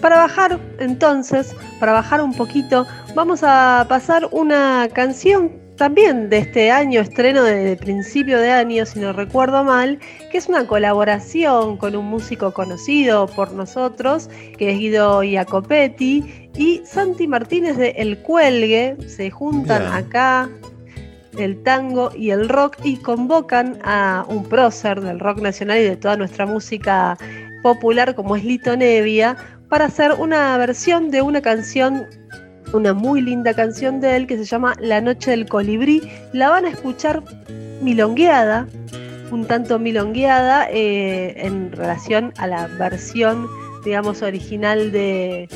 Para 0.00 0.16
bajar 0.16 0.58
entonces, 0.78 1.54
para 1.78 1.92
bajar 1.92 2.22
un 2.22 2.32
poquito, 2.32 2.86
vamos 3.14 3.40
a 3.42 3.84
pasar 3.86 4.26
una 4.32 4.88
canción 4.94 5.65
también 5.76 6.28
de 6.30 6.38
este 6.38 6.70
año, 6.70 7.00
estreno 7.00 7.42
de, 7.44 7.76
principio 7.76 8.38
de 8.38 8.50
año, 8.50 8.84
si 8.86 8.98
no 8.98 9.12
recuerdo 9.12 9.62
mal, 9.64 9.98
que 10.30 10.38
es 10.38 10.48
una 10.48 10.66
colaboración 10.66 11.76
con 11.76 11.94
un 11.94 12.06
músico 12.06 12.52
conocido 12.52 13.26
por 13.26 13.52
nosotros, 13.52 14.28
que 14.58 14.72
es 14.72 14.78
Guido 14.78 15.22
Iacopetti, 15.22 16.50
y 16.56 16.82
Santi 16.84 17.26
Martínez 17.26 17.76
de 17.76 17.90
El 17.90 18.18
Cuelgue, 18.18 18.96
se 19.06 19.30
juntan 19.30 19.86
acá 19.86 20.48
el 21.38 21.62
tango 21.62 22.10
y 22.16 22.30
el 22.30 22.48
rock 22.48 22.76
y 22.82 22.96
convocan 22.96 23.78
a 23.84 24.24
un 24.28 24.44
prócer 24.44 25.00
del 25.02 25.20
rock 25.20 25.40
nacional 25.40 25.78
y 25.78 25.84
de 25.84 25.96
toda 25.96 26.16
nuestra 26.16 26.46
música 26.46 27.18
popular 27.62 28.14
como 28.14 28.36
es 28.36 28.44
Lito 28.44 28.74
Nevia 28.76 29.36
para 29.68 29.86
hacer 29.86 30.12
una 30.12 30.56
versión 30.56 31.10
de 31.10 31.22
una 31.22 31.42
canción 31.42 32.06
una 32.72 32.94
muy 32.94 33.20
linda 33.20 33.54
canción 33.54 34.00
de 34.00 34.16
él 34.16 34.26
que 34.26 34.36
se 34.36 34.44
llama 34.44 34.74
La 34.80 35.00
Noche 35.00 35.30
del 35.30 35.46
Colibrí. 35.46 36.02
La 36.32 36.50
van 36.50 36.64
a 36.64 36.70
escuchar 36.70 37.22
milongueada, 37.80 38.66
un 39.30 39.46
tanto 39.46 39.78
milongueada 39.78 40.68
eh, 40.70 41.46
en 41.46 41.72
relación 41.72 42.32
a 42.38 42.46
la 42.46 42.66
versión, 42.66 43.46
digamos, 43.84 44.22
original 44.22 44.92
de, 44.92 45.48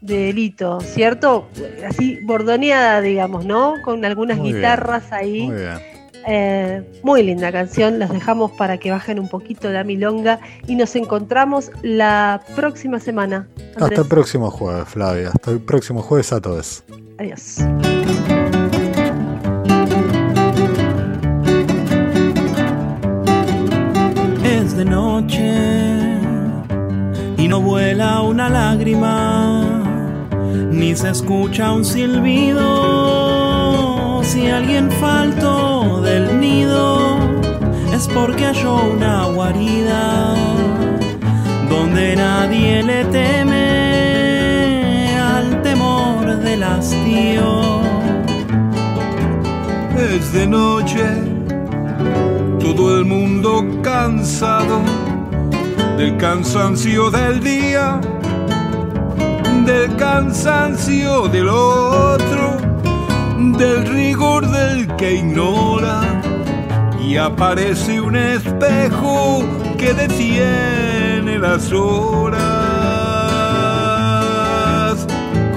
de 0.00 0.32
Lito, 0.32 0.80
¿cierto? 0.80 1.48
Así 1.86 2.18
bordoneada, 2.22 3.00
digamos, 3.00 3.44
¿no? 3.44 3.74
Con 3.82 4.04
algunas 4.04 4.40
guitarras 4.40 5.12
ahí. 5.12 5.48
Muy 5.48 5.56
bien. 5.56 5.93
Eh, 6.26 6.82
muy 7.02 7.22
linda 7.22 7.52
canción, 7.52 7.98
las 7.98 8.10
dejamos 8.10 8.52
para 8.52 8.78
que 8.78 8.90
bajen 8.90 9.18
un 9.18 9.28
poquito 9.28 9.70
la 9.70 9.84
milonga 9.84 10.40
y 10.66 10.74
nos 10.74 10.96
encontramos 10.96 11.70
la 11.82 12.42
próxima 12.56 12.98
semana. 12.98 13.46
Hasta 13.76 14.00
el 14.00 14.08
próximo 14.08 14.50
jueves, 14.50 14.88
Flavia. 14.88 15.28
Hasta 15.28 15.50
el 15.50 15.60
próximo 15.60 16.00
jueves 16.02 16.32
a 16.32 16.40
todos. 16.40 16.84
Adiós. 17.18 17.58
Es 24.44 24.76
de 24.76 24.84
noche 24.84 25.94
y 27.36 27.48
no 27.48 27.60
vuela 27.60 28.22
una 28.22 28.48
lágrima, 28.48 29.84
ni 30.70 30.96
se 30.96 31.10
escucha 31.10 31.72
un 31.72 31.84
silbido. 31.84 33.43
Si 34.24 34.48
alguien 34.48 34.90
faltó 34.90 36.00
del 36.00 36.40
nido, 36.40 37.18
es 37.94 38.08
porque 38.08 38.46
halló 38.46 38.76
una 38.96 39.26
guarida 39.26 40.34
donde 41.68 42.16
nadie 42.16 42.82
le 42.82 43.04
teme 43.04 43.56
al 45.18 45.62
temor 45.62 46.38
del 46.38 46.62
hastío. 46.62 47.60
Es 49.96 50.32
de 50.32 50.46
noche, 50.46 51.06
todo 52.58 52.98
el 52.98 53.04
mundo 53.04 53.64
cansado 53.82 54.80
del 55.96 56.16
cansancio 56.16 57.10
del 57.10 57.40
día, 57.40 58.00
del 59.64 59.94
cansancio 59.96 61.28
del 61.28 61.48
otro, 61.48 62.43
del 63.56 63.86
rigor 63.86 64.48
del 64.48 64.86
que 64.96 65.14
ignora. 65.16 66.22
Y 67.00 67.16
aparece 67.16 68.00
un 68.00 68.16
espejo 68.16 69.44
que 69.78 69.92
detiene 69.94 71.38
las 71.38 71.70
horas. 71.72 72.40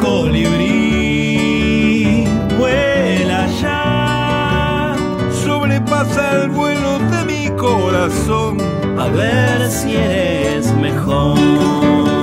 Colibrí, 0.02 1.08
vuela 2.58 3.48
ya, 3.62 4.96
sobrepasa 5.44 6.44
el 6.44 6.50
vuelo 6.50 7.00
de 7.00 7.26
mi 7.26 7.50
corazón 7.58 8.58
a 9.00 9.08
ver 9.08 9.70
si 9.70 9.96
eres 9.96 10.74
mejor. 10.74 12.17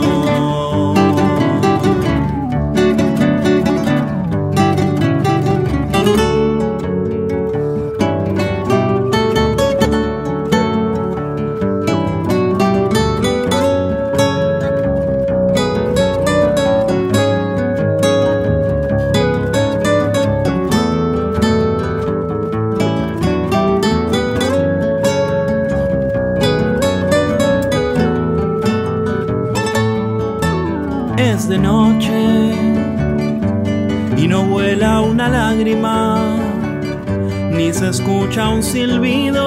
Escucha 37.89 38.49
un 38.49 38.62
silbido. 38.62 39.43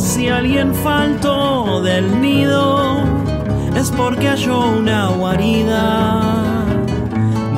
Si 0.00 0.28
alguien 0.28 0.74
faltó 0.74 1.82
del 1.82 2.20
nido, 2.20 3.04
es 3.76 3.90
porque 3.90 4.28
halló 4.28 4.70
una 4.70 5.08
guarida 5.08 6.64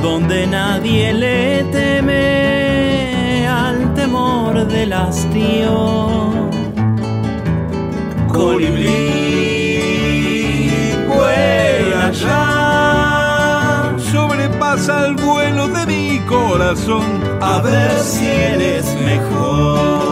donde 0.03 0.47
nadie 0.47 1.13
le 1.13 1.65
teme 1.65 3.47
al 3.47 3.95
temor 3.95 4.67
del 4.67 4.93
hastío. 4.93 6.51
Colibrí, 8.29 9.81
vuela 11.07 12.11
ya, 12.13 13.95
sobrepasa 14.13 15.07
el 15.07 15.17
corazón 16.29 17.23
a 17.41 17.61
ver 17.61 17.99
si 18.01 18.27
eres 18.27 18.85
mejor. 19.01 20.08